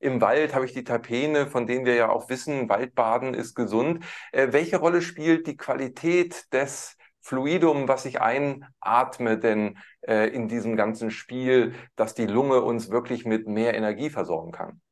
im 0.00 0.20
Wald 0.20 0.54
habe 0.54 0.66
ich 0.66 0.74
die 0.74 0.84
Terpene, 0.84 1.46
von 1.46 1.66
denen 1.66 1.86
wir 1.86 1.94
ja 1.94 2.10
auch 2.10 2.28
wissen, 2.28 2.68
Waldbaden 2.68 3.32
ist 3.32 3.54
gesund. 3.54 4.04
Äh, 4.32 4.48
welche 4.52 4.76
Rolle 4.76 5.00
spielt 5.00 5.46
die 5.46 5.56
Qualität 5.56 6.52
des 6.52 6.98
Fluidum, 7.24 7.88
was 7.88 8.04
ich 8.04 8.20
einatme, 8.20 9.38
denn 9.38 9.78
äh, 10.02 10.28
in 10.28 10.46
diesem 10.46 10.76
ganzen 10.76 11.10
Spiel, 11.10 11.74
dass 11.96 12.14
die 12.14 12.26
Lunge 12.26 12.60
uns 12.60 12.90
wirklich 12.90 13.24
mit 13.24 13.48
mehr 13.48 13.74
Energie 13.74 14.10
versorgen 14.10 14.52
kann? 14.52 14.82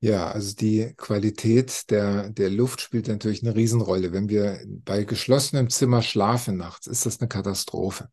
Ja, 0.00 0.30
also 0.30 0.54
die 0.54 0.92
Qualität 0.98 1.90
der, 1.90 2.28
der 2.28 2.50
Luft 2.50 2.82
spielt 2.82 3.08
natürlich 3.08 3.42
eine 3.42 3.56
Riesenrolle. 3.56 4.12
Wenn 4.12 4.28
wir 4.28 4.60
bei 4.66 5.04
geschlossenem 5.04 5.70
Zimmer 5.70 6.02
schlafen 6.02 6.58
nachts, 6.58 6.86
ist 6.86 7.06
das 7.06 7.18
eine 7.18 7.28
Katastrophe. 7.28 8.10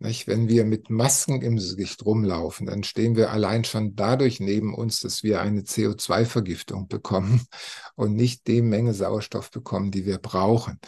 Nicht? 0.00 0.26
Wenn 0.26 0.48
wir 0.48 0.64
mit 0.64 0.90
Masken 0.90 1.42
im 1.42 1.54
Gesicht 1.54 2.04
rumlaufen, 2.04 2.66
dann 2.66 2.82
stehen 2.82 3.14
wir 3.14 3.30
allein 3.30 3.62
schon 3.62 3.94
dadurch 3.94 4.40
neben 4.40 4.74
uns, 4.74 4.98
dass 4.98 5.22
wir 5.22 5.40
eine 5.40 5.60
CO2-Vergiftung 5.60 6.88
bekommen 6.88 7.46
und 7.94 8.14
nicht 8.16 8.48
die 8.48 8.62
Menge 8.62 8.94
Sauerstoff 8.94 9.52
bekommen, 9.52 9.92
die 9.92 10.04
wir 10.04 10.18
brauchen. 10.18 10.80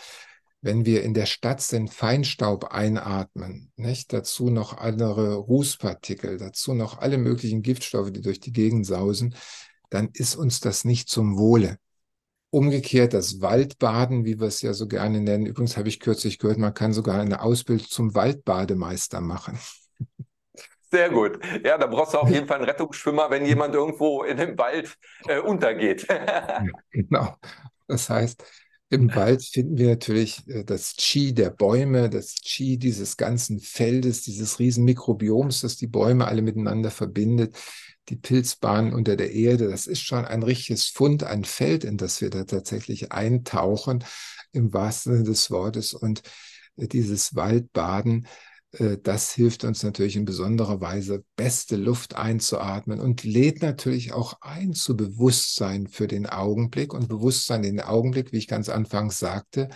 Wenn 0.64 0.86
wir 0.86 1.02
in 1.02 1.12
der 1.12 1.26
Stadt 1.26 1.60
sind, 1.60 1.92
Feinstaub 1.92 2.72
einatmen, 2.72 3.70
nicht? 3.76 4.14
dazu 4.14 4.48
noch 4.48 4.78
andere 4.78 5.34
Rußpartikel, 5.34 6.38
dazu 6.38 6.72
noch 6.72 6.96
alle 6.96 7.18
möglichen 7.18 7.60
Giftstoffe, 7.60 8.10
die 8.10 8.22
durch 8.22 8.40
die 8.40 8.50
Gegend 8.50 8.86
sausen, 8.86 9.34
dann 9.90 10.08
ist 10.14 10.36
uns 10.36 10.60
das 10.60 10.86
nicht 10.86 11.10
zum 11.10 11.36
Wohle. 11.36 11.76
Umgekehrt 12.48 13.12
das 13.12 13.42
Waldbaden, 13.42 14.24
wie 14.24 14.40
wir 14.40 14.46
es 14.46 14.62
ja 14.62 14.72
so 14.72 14.88
gerne 14.88 15.20
nennen. 15.20 15.44
Übrigens 15.44 15.76
habe 15.76 15.90
ich 15.90 16.00
kürzlich 16.00 16.38
gehört, 16.38 16.56
man 16.56 16.72
kann 16.72 16.94
sogar 16.94 17.20
eine 17.20 17.42
Ausbildung 17.42 17.86
zum 17.86 18.14
Waldbademeister 18.14 19.20
machen. 19.20 19.58
Sehr 20.90 21.10
gut. 21.10 21.40
Ja, 21.62 21.76
da 21.76 21.86
brauchst 21.88 22.14
du 22.14 22.18
auf 22.18 22.30
jeden 22.30 22.46
Fall 22.46 22.56
einen 22.56 22.70
Rettungsschwimmer, 22.70 23.28
wenn 23.28 23.44
jemand 23.44 23.74
irgendwo 23.74 24.22
in 24.22 24.38
dem 24.38 24.56
Wald 24.56 24.96
äh, 25.28 25.40
untergeht. 25.40 26.06
genau. 26.90 27.36
Das 27.86 28.08
heißt, 28.08 28.42
im 28.90 29.14
Wald 29.14 29.42
finden 29.42 29.78
wir 29.78 29.88
natürlich 29.88 30.46
äh, 30.48 30.64
das 30.64 30.94
Qi 30.96 31.34
der 31.34 31.50
Bäume, 31.50 32.10
das 32.10 32.36
Qi 32.36 32.78
dieses 32.78 33.16
ganzen 33.16 33.60
Feldes, 33.60 34.22
dieses 34.22 34.58
riesen 34.58 34.84
Mikrobioms, 34.84 35.60
das 35.60 35.76
die 35.76 35.86
Bäume 35.86 36.26
alle 36.26 36.42
miteinander 36.42 36.90
verbindet 36.90 37.56
die 38.08 38.16
Pilzbahn 38.16 38.92
unter 38.92 39.16
der 39.16 39.32
Erde. 39.32 39.68
Das 39.68 39.86
ist 39.86 40.02
schon 40.02 40.24
ein 40.24 40.42
richtiges 40.42 40.86
Fund, 40.86 41.24
ein 41.24 41.44
Feld, 41.44 41.84
in 41.84 41.96
das 41.96 42.20
wir 42.20 42.30
da 42.30 42.44
tatsächlich 42.44 43.12
eintauchen, 43.12 44.04
im 44.52 44.72
wahrsten 44.72 45.14
Sinne 45.14 45.24
des 45.24 45.50
Wortes. 45.50 45.94
Und 45.94 46.22
äh, 46.76 46.86
dieses 46.86 47.34
Waldbaden, 47.34 48.26
das 49.02 49.32
hilft 49.32 49.64
uns 49.64 49.82
natürlich 49.82 50.16
in 50.16 50.24
besonderer 50.24 50.80
Weise, 50.80 51.24
beste 51.36 51.76
Luft 51.76 52.16
einzuatmen 52.16 53.00
und 53.00 53.22
lädt 53.22 53.62
natürlich 53.62 54.12
auch 54.12 54.40
ein 54.40 54.72
zu 54.72 54.96
Bewusstsein 54.96 55.86
für 55.86 56.08
den 56.08 56.26
Augenblick. 56.26 56.92
Und 56.92 57.08
Bewusstsein 57.08 57.62
in 57.64 57.76
den 57.76 57.84
Augenblick, 57.84 58.32
wie 58.32 58.38
ich 58.38 58.48
ganz 58.48 58.68
anfangs 58.68 59.18
sagte, 59.18 59.68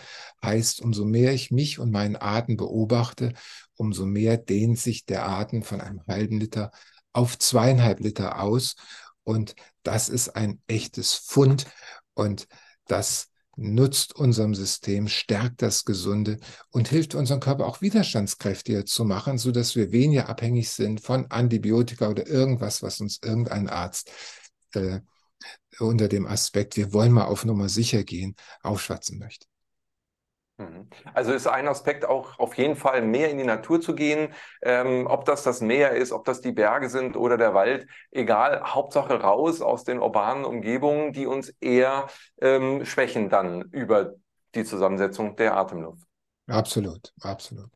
heißt, 0.43 0.81
umso 0.81 1.05
mehr 1.05 1.33
ich 1.33 1.51
mich 1.51 1.79
und 1.79 1.91
meinen 1.91 2.17
Atem 2.17 2.57
beobachte, 2.57 3.35
umso 3.77 4.05
mehr 4.05 4.37
dehnt 4.37 4.79
sich 4.79 5.07
der 5.07 5.29
Atem 5.29 5.63
von 5.63 5.81
einem 5.81 6.03
halben 6.09 6.41
Liter 6.41 6.73
auf 7.13 7.39
zweieinhalb 7.39 8.01
Liter 8.01 8.41
aus. 8.41 8.75
Und 9.23 9.55
das 9.83 10.09
ist 10.09 10.37
ein 10.37 10.61
echtes 10.67 11.15
Fund 11.15 11.67
und 12.15 12.49
das 12.87 13.29
nutzt 13.59 14.15
unserem 14.15 14.55
System, 14.55 15.09
stärkt 15.09 15.63
das 15.63 15.85
Gesunde 15.85 16.39
und 16.71 16.89
hilft 16.89 17.15
unserem 17.15 17.41
Körper 17.41 17.67
auch 17.67 17.81
widerstandskräftiger 17.81 18.87
zu 18.87 19.05
machen, 19.05 19.37
so 19.37 19.51
dass 19.51 19.75
wir 19.75 19.91
weniger 19.91 20.29
abhängig 20.29 20.71
sind 20.71 21.01
von 21.01 21.31
Antibiotika 21.31 22.09
oder 22.09 22.27
irgendwas, 22.27 22.83
was 22.83 23.01
uns 23.01 23.19
irgendein 23.23 23.69
Arzt 23.69 24.11
äh, 24.75 25.01
unter 25.81 26.09
dem 26.09 26.27
Aspekt, 26.27 26.77
wir 26.77 26.93
wollen 26.93 27.13
mal 27.13 27.25
auf 27.25 27.45
Nummer 27.45 27.69
sicher 27.69 28.05
gehen, 28.05 28.37
aufschwatzen 28.63 29.19
möchte. 29.19 29.47
Mhm. 30.59 30.89
Also 31.15 31.33
ist 31.33 31.47
ein 31.47 31.69
Aspekt 31.69 32.05
auch 32.05 32.39
auf 32.39 32.55
jeden 32.59 32.75
Fall 32.75 33.03
mehr 33.03 33.31
in 33.31 33.39
die 33.39 33.45
Natur 33.45 33.81
zu 33.81 33.95
gehen, 33.95 34.35
ähm, 34.63 35.07
ob 35.07 35.25
das 35.25 35.45
das 35.45 35.61
Meer 35.61 35.93
ist, 35.93 36.11
ob 36.13 36.25
das 36.25 36.41
die 36.41 36.51
Berge 36.53 36.89
sind 36.91 37.17
oder 37.17 37.37
der 37.37 37.55
Wald, 37.55 37.87
egal, 38.11 38.63
Hauptsache 38.65 39.21
raus 39.21 39.63
aus 39.63 39.85
den 39.85 40.01
urbanen 40.01 40.45
Umgebungen, 40.45 41.13
die 41.13 41.27
uns 41.27 41.51
eher 41.61 42.09
ähm, 42.41 42.85
schwächen 42.85 43.29
dann 43.31 43.63
über 43.71 44.15
die 44.55 44.65
Zusammensetzung 44.65 45.37
der 45.37 45.57
Atemluft. 45.57 46.03
Absolut, 46.49 47.13
absolut. 47.23 47.71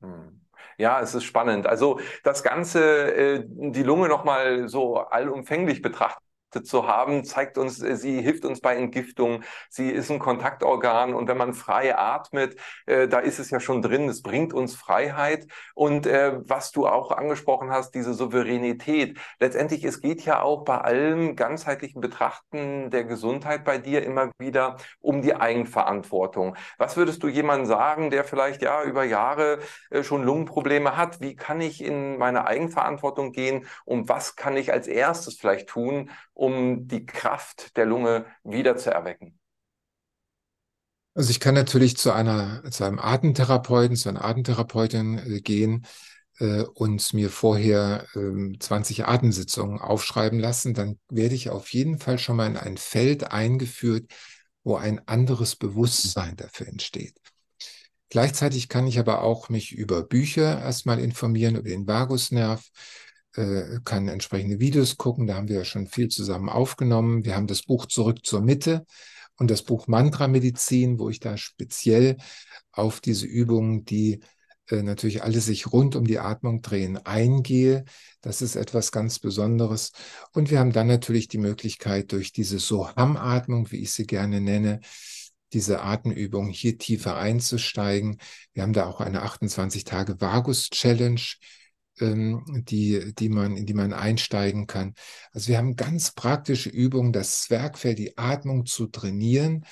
Mhm. 0.00 0.40
Ja, 0.78 1.00
es 1.00 1.14
ist 1.14 1.24
spannend. 1.24 1.66
Also 1.66 2.00
das 2.24 2.42
Ganze, 2.42 2.80
äh, 3.14 3.44
die 3.46 3.82
Lunge 3.82 4.08
nochmal 4.08 4.68
so 4.68 4.98
allumfänglich 4.98 5.82
betrachtet 5.82 6.22
zu 6.50 6.86
haben, 6.86 7.24
zeigt 7.24 7.58
uns, 7.58 7.82
äh, 7.82 7.96
sie 7.96 8.20
hilft 8.20 8.44
uns 8.44 8.60
bei 8.60 8.76
Entgiftung, 8.76 9.42
sie 9.68 9.90
ist 9.90 10.10
ein 10.10 10.18
Kontaktorgan 10.18 11.14
und 11.14 11.28
wenn 11.28 11.36
man 11.36 11.54
frei 11.54 11.96
atmet, 11.96 12.56
äh, 12.86 13.08
da 13.08 13.18
ist 13.20 13.38
es 13.38 13.50
ja 13.50 13.60
schon 13.60 13.82
drin, 13.82 14.08
es 14.08 14.22
bringt 14.22 14.52
uns 14.52 14.74
Freiheit 14.74 15.46
und 15.74 16.06
äh, 16.06 16.40
was 16.48 16.72
du 16.72 16.86
auch 16.86 17.12
angesprochen 17.12 17.70
hast, 17.70 17.94
diese 17.94 18.14
Souveränität. 18.14 19.18
Letztendlich, 19.38 19.84
es 19.84 20.00
geht 20.00 20.24
ja 20.24 20.42
auch 20.42 20.64
bei 20.64 20.78
allem 20.78 21.36
ganzheitlichen 21.36 22.00
Betrachten 22.00 22.90
der 22.90 23.04
Gesundheit 23.04 23.64
bei 23.64 23.78
dir 23.78 24.02
immer 24.04 24.30
wieder 24.38 24.76
um 25.00 25.22
die 25.22 25.34
Eigenverantwortung. 25.34 26.56
Was 26.78 26.96
würdest 26.96 27.22
du 27.22 27.28
jemandem 27.28 27.66
sagen, 27.66 28.10
der 28.10 28.24
vielleicht 28.24 28.62
ja 28.62 28.82
über 28.82 29.04
Jahre 29.04 29.58
äh, 29.90 30.02
schon 30.02 30.24
Lungenprobleme 30.24 30.96
hat? 30.96 31.20
Wie 31.20 31.36
kann 31.36 31.60
ich 31.60 31.82
in 31.82 32.18
meine 32.18 32.46
Eigenverantwortung 32.46 33.32
gehen 33.32 33.66
und 33.84 34.08
was 34.08 34.36
kann 34.36 34.56
ich 34.56 34.72
als 34.72 34.86
erstes 34.86 35.36
vielleicht 35.36 35.68
tun, 35.68 36.10
um 36.40 36.88
die 36.88 37.04
Kraft 37.04 37.76
der 37.76 37.84
Lunge 37.84 38.24
wieder 38.44 38.74
zu 38.78 38.90
erwecken? 38.90 39.38
Also 41.12 41.30
ich 41.30 41.38
kann 41.38 41.54
natürlich 41.54 41.98
zu 41.98 42.12
einer, 42.12 42.62
zu 42.70 42.84
einem 42.84 42.98
Atemtherapeuten, 42.98 43.94
zu 43.94 44.08
einer 44.08 44.24
Atemtherapeutin 44.24 45.18
äh, 45.18 45.40
gehen 45.42 45.84
äh, 46.38 46.62
und 46.62 47.12
mir 47.12 47.28
vorher 47.28 48.06
äh, 48.14 48.58
20 48.58 49.04
Atemsitzungen 49.04 49.80
aufschreiben 49.80 50.38
lassen. 50.38 50.72
Dann 50.72 50.98
werde 51.10 51.34
ich 51.34 51.50
auf 51.50 51.70
jeden 51.74 51.98
Fall 51.98 52.18
schon 52.18 52.36
mal 52.36 52.46
in 52.46 52.56
ein 52.56 52.78
Feld 52.78 53.32
eingeführt, 53.32 54.10
wo 54.64 54.76
ein 54.76 55.06
anderes 55.06 55.56
Bewusstsein 55.56 56.36
dafür 56.36 56.68
entsteht. 56.68 57.16
Gleichzeitig 58.08 58.70
kann 58.70 58.86
ich 58.86 58.98
aber 58.98 59.20
auch 59.20 59.50
mich 59.50 59.72
über 59.72 60.02
Bücher 60.04 60.58
erstmal 60.58 61.00
informieren, 61.00 61.56
über 61.56 61.68
den 61.68 61.86
Vagusnerv, 61.86 62.64
kann 63.32 64.08
entsprechende 64.08 64.60
Videos 64.60 64.96
gucken. 64.96 65.26
Da 65.26 65.34
haben 65.34 65.48
wir 65.48 65.56
ja 65.56 65.64
schon 65.64 65.86
viel 65.86 66.08
zusammen 66.08 66.48
aufgenommen. 66.48 67.24
Wir 67.24 67.36
haben 67.36 67.46
das 67.46 67.62
Buch 67.62 67.86
Zurück 67.86 68.24
zur 68.24 68.40
Mitte 68.40 68.84
und 69.36 69.50
das 69.50 69.62
Buch 69.62 69.86
Mantra 69.86 70.28
Medizin, 70.28 70.98
wo 70.98 71.08
ich 71.08 71.20
da 71.20 71.36
speziell 71.36 72.16
auf 72.72 73.00
diese 73.00 73.26
Übungen, 73.26 73.84
die 73.84 74.20
äh, 74.68 74.82
natürlich 74.82 75.22
alle 75.22 75.40
sich 75.40 75.72
rund 75.72 75.96
um 75.96 76.06
die 76.06 76.18
Atmung 76.18 76.62
drehen, 76.62 76.98
eingehe. 76.98 77.84
Das 78.20 78.42
ist 78.42 78.56
etwas 78.56 78.92
ganz 78.92 79.18
Besonderes. 79.18 79.92
Und 80.32 80.50
wir 80.50 80.58
haben 80.58 80.72
dann 80.72 80.86
natürlich 80.86 81.28
die 81.28 81.38
Möglichkeit, 81.38 82.12
durch 82.12 82.32
diese 82.32 82.58
Soham-Atmung, 82.58 83.70
wie 83.70 83.78
ich 83.78 83.92
sie 83.92 84.06
gerne 84.06 84.40
nenne, 84.40 84.80
diese 85.52 85.82
Atemübung 85.82 86.48
hier 86.48 86.78
tiefer 86.78 87.16
einzusteigen. 87.16 88.18
Wir 88.52 88.62
haben 88.62 88.72
da 88.72 88.86
auch 88.86 89.00
eine 89.00 89.22
28 89.22 89.84
Tage 89.84 90.20
Vagus 90.20 90.70
Challenge 90.70 91.20
ähm, 91.20 91.59
die, 92.00 93.14
die 93.14 93.28
man, 93.28 93.56
in 93.56 93.66
die 93.66 93.74
man 93.74 93.92
einsteigen 93.92 94.66
kann. 94.66 94.94
Also 95.32 95.48
wir 95.48 95.58
haben 95.58 95.76
ganz 95.76 96.12
praktische 96.12 96.70
Übungen, 96.70 97.12
das 97.12 97.42
Zwergfell, 97.42 97.94
die 97.94 98.16
Atmung 98.16 98.66
zu 98.66 98.86
trainieren 98.86 99.64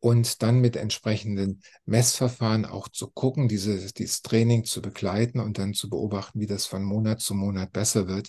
und 0.00 0.42
dann 0.42 0.60
mit 0.60 0.76
entsprechenden 0.76 1.62
Messverfahren 1.84 2.64
auch 2.64 2.88
zu 2.88 3.08
gucken, 3.08 3.48
diese, 3.48 3.92
dieses 3.92 4.22
Training 4.22 4.64
zu 4.64 4.80
begleiten 4.80 5.40
und 5.40 5.58
dann 5.58 5.74
zu 5.74 5.88
beobachten, 5.88 6.40
wie 6.40 6.46
das 6.46 6.66
von 6.66 6.82
Monat 6.82 7.20
zu 7.20 7.34
Monat 7.34 7.72
besser 7.72 8.08
wird. 8.08 8.28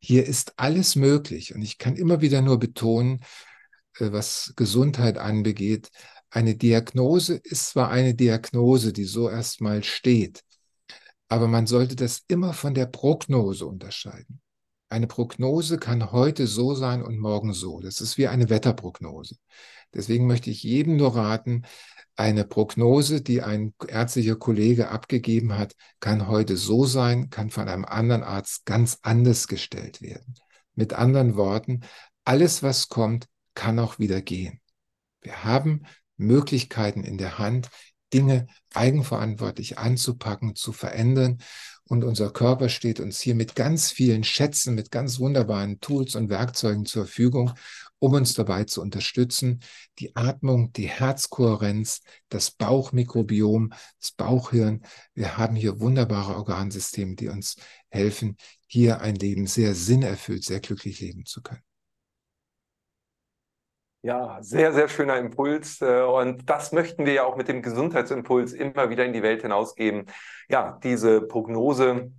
Hier 0.00 0.26
ist 0.26 0.54
alles 0.56 0.96
möglich 0.96 1.54
und 1.54 1.62
ich 1.62 1.78
kann 1.78 1.96
immer 1.96 2.20
wieder 2.20 2.42
nur 2.42 2.58
betonen, 2.58 3.20
äh, 3.98 4.12
was 4.12 4.52
Gesundheit 4.56 5.18
anbegeht, 5.18 5.90
eine 6.30 6.56
Diagnose 6.56 7.36
ist 7.36 7.70
zwar 7.70 7.90
eine 7.90 8.14
Diagnose, 8.14 8.92
die 8.92 9.04
so 9.04 9.30
erstmal 9.30 9.82
steht, 9.82 10.42
aber 11.28 11.48
man 11.48 11.66
sollte 11.66 11.96
das 11.96 12.24
immer 12.28 12.52
von 12.52 12.74
der 12.74 12.86
Prognose 12.86 13.66
unterscheiden. 13.66 14.40
Eine 14.88 15.06
Prognose 15.06 15.78
kann 15.78 16.12
heute 16.12 16.46
so 16.46 16.74
sein 16.74 17.02
und 17.02 17.18
morgen 17.18 17.52
so. 17.52 17.80
Das 17.80 18.00
ist 18.00 18.16
wie 18.16 18.26
eine 18.26 18.48
Wetterprognose. 18.48 19.36
Deswegen 19.94 20.26
möchte 20.26 20.50
ich 20.50 20.62
jedem 20.62 20.96
nur 20.96 21.14
raten, 21.14 21.66
eine 22.16 22.44
Prognose, 22.44 23.20
die 23.22 23.42
ein 23.42 23.74
ärztlicher 23.86 24.36
Kollege 24.36 24.88
abgegeben 24.88 25.56
hat, 25.56 25.74
kann 26.00 26.26
heute 26.26 26.56
so 26.56 26.84
sein, 26.84 27.30
kann 27.30 27.50
von 27.50 27.68
einem 27.68 27.84
anderen 27.84 28.24
Arzt 28.24 28.66
ganz 28.66 28.98
anders 29.02 29.46
gestellt 29.46 30.02
werden. 30.02 30.34
Mit 30.74 30.94
anderen 30.94 31.36
Worten, 31.36 31.82
alles, 32.24 32.62
was 32.62 32.88
kommt, 32.88 33.26
kann 33.54 33.78
auch 33.78 33.98
wieder 33.98 34.20
gehen. 34.20 34.60
Wir 35.20 35.44
haben 35.44 35.84
Möglichkeiten 36.16 37.04
in 37.04 37.18
der 37.18 37.38
Hand, 37.38 37.68
Dinge 38.12 38.46
eigenverantwortlich 38.74 39.78
anzupacken, 39.78 40.54
zu 40.54 40.72
verändern. 40.72 41.38
Und 41.84 42.04
unser 42.04 42.30
Körper 42.30 42.68
steht 42.68 43.00
uns 43.00 43.20
hier 43.20 43.34
mit 43.34 43.54
ganz 43.54 43.90
vielen 43.90 44.22
Schätzen, 44.22 44.74
mit 44.74 44.90
ganz 44.90 45.18
wunderbaren 45.20 45.80
Tools 45.80 46.14
und 46.16 46.28
Werkzeugen 46.28 46.84
zur 46.84 47.06
Verfügung, 47.06 47.52
um 47.98 48.12
uns 48.12 48.34
dabei 48.34 48.64
zu 48.64 48.82
unterstützen, 48.82 49.60
die 49.98 50.14
Atmung, 50.14 50.72
die 50.72 50.88
Herzkohärenz, 50.88 52.02
das 52.28 52.50
Bauchmikrobiom, 52.50 53.72
das 53.98 54.12
Bauchhirn. 54.12 54.82
Wir 55.14 55.38
haben 55.38 55.56
hier 55.56 55.80
wunderbare 55.80 56.36
Organsysteme, 56.36 57.16
die 57.16 57.28
uns 57.28 57.56
helfen, 57.88 58.36
hier 58.66 59.00
ein 59.00 59.14
Leben 59.16 59.46
sehr 59.46 59.74
sinnerfüllt, 59.74 60.44
sehr 60.44 60.60
glücklich 60.60 61.00
leben 61.00 61.24
zu 61.24 61.42
können. 61.42 61.67
Ja, 64.02 64.38
sehr, 64.42 64.72
sehr 64.72 64.88
schöner 64.88 65.18
Impuls. 65.18 65.80
Äh, 65.82 66.02
und 66.02 66.48
das 66.48 66.72
möchten 66.72 67.04
wir 67.04 67.12
ja 67.14 67.24
auch 67.24 67.36
mit 67.36 67.48
dem 67.48 67.62
Gesundheitsimpuls 67.62 68.52
immer 68.52 68.90
wieder 68.90 69.04
in 69.04 69.12
die 69.12 69.22
Welt 69.22 69.42
hinausgeben. 69.42 70.06
Ja, 70.48 70.78
diese 70.82 71.20
Prognose 71.22 72.12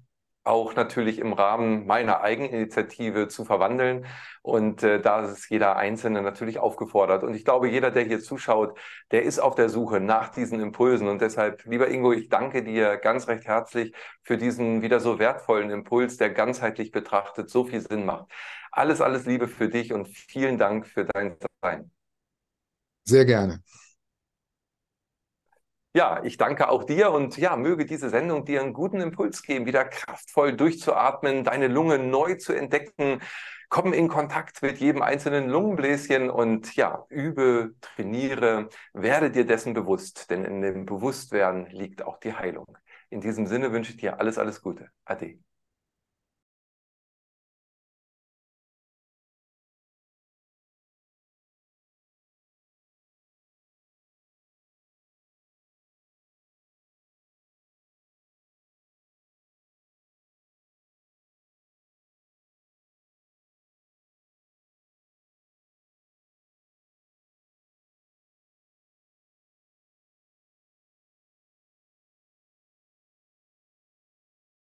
auch 0.50 0.76
natürlich 0.76 1.20
im 1.20 1.34
Rahmen 1.34 1.86
meiner 1.86 2.22
Eigeninitiative 2.22 3.28
zu 3.28 3.46
verwandeln. 3.46 4.06
Und 4.42 4.84
äh, 4.84 5.00
da 5.00 5.22
ist 5.22 5.50
jeder 5.50 5.76
Einzelne 5.78 6.22
natürlich 6.22 6.60
aufgefordert. 6.60 7.24
Und 7.24 7.36
ich 7.36 7.46
glaube, 7.46 7.70
jeder, 7.70 7.92
der 7.92 8.04
hier 8.04 8.20
zuschaut, 8.20 8.78
der 9.12 9.24
ist 9.24 9.40
auf 9.40 9.56
der 9.56 9.70
Suche 9.70 10.00
nach 10.00 10.30
diesen 10.30 10.60
Impulsen. 10.60 11.08
Und 11.08 11.22
deshalb, 11.22 11.64
lieber 11.66 11.90
Ingo, 11.90 12.12
ich 12.12 12.30
danke 12.30 12.64
dir 12.64 12.98
ganz 12.98 13.28
recht 13.28 13.46
herzlich 13.46 13.94
für 14.24 14.38
diesen 14.38 14.82
wieder 14.82 15.00
so 15.00 15.20
wertvollen 15.20 15.70
Impuls, 15.70 16.18
der 16.18 16.32
ganzheitlich 16.32 16.92
betrachtet 16.92 17.50
so 17.50 17.64
viel 17.66 17.82
Sinn 17.82 18.06
macht. 18.06 18.32
Alles, 18.72 19.02
alles 19.02 19.26
Liebe 19.26 19.48
für 19.48 19.70
dich 19.70 19.94
und 19.94 20.08
vielen 20.08 20.58
Dank 20.58 20.88
für 20.88 21.06
dein 21.06 21.38
Sein. 21.62 21.92
Sehr 23.06 23.26
gerne. 23.26 23.62
Ja, 26.00 26.24
ich 26.24 26.38
danke 26.38 26.70
auch 26.70 26.86
dir 26.86 27.12
und 27.12 27.36
ja, 27.38 27.58
möge 27.58 27.86
diese 27.86 28.10
Sendung 28.10 28.46
dir 28.46 28.62
einen 28.62 28.72
guten 28.72 29.02
Impuls 29.02 29.44
geben, 29.44 29.66
wieder 29.66 29.84
kraftvoll 29.84 30.56
durchzuatmen, 30.56 31.44
deine 31.44 31.68
Lunge 31.68 32.00
neu 32.00 32.36
zu 32.36 32.54
entdecken. 32.54 33.20
Komm 33.68 33.92
in 33.92 34.08
Kontakt 34.08 34.62
mit 34.62 34.78
jedem 34.78 35.02
einzelnen 35.02 35.50
Lungenbläschen 35.50 36.30
und 36.30 36.74
ja, 36.78 37.06
übe, 37.10 37.76
trainiere, 37.82 38.70
werde 38.94 39.30
dir 39.30 39.46
dessen 39.46 39.74
bewusst, 39.74 40.30
denn 40.32 40.46
in 40.46 40.62
dem 40.62 40.86
Bewusstwerden 40.86 41.66
liegt 41.66 42.02
auch 42.02 42.18
die 42.18 42.34
Heilung. 42.34 42.78
In 43.10 43.20
diesem 43.20 43.46
Sinne 43.46 43.74
wünsche 43.74 43.92
ich 43.92 43.98
dir 43.98 44.22
alles, 44.22 44.38
alles 44.38 44.62
Gute. 44.62 44.90
Ade. 45.04 45.40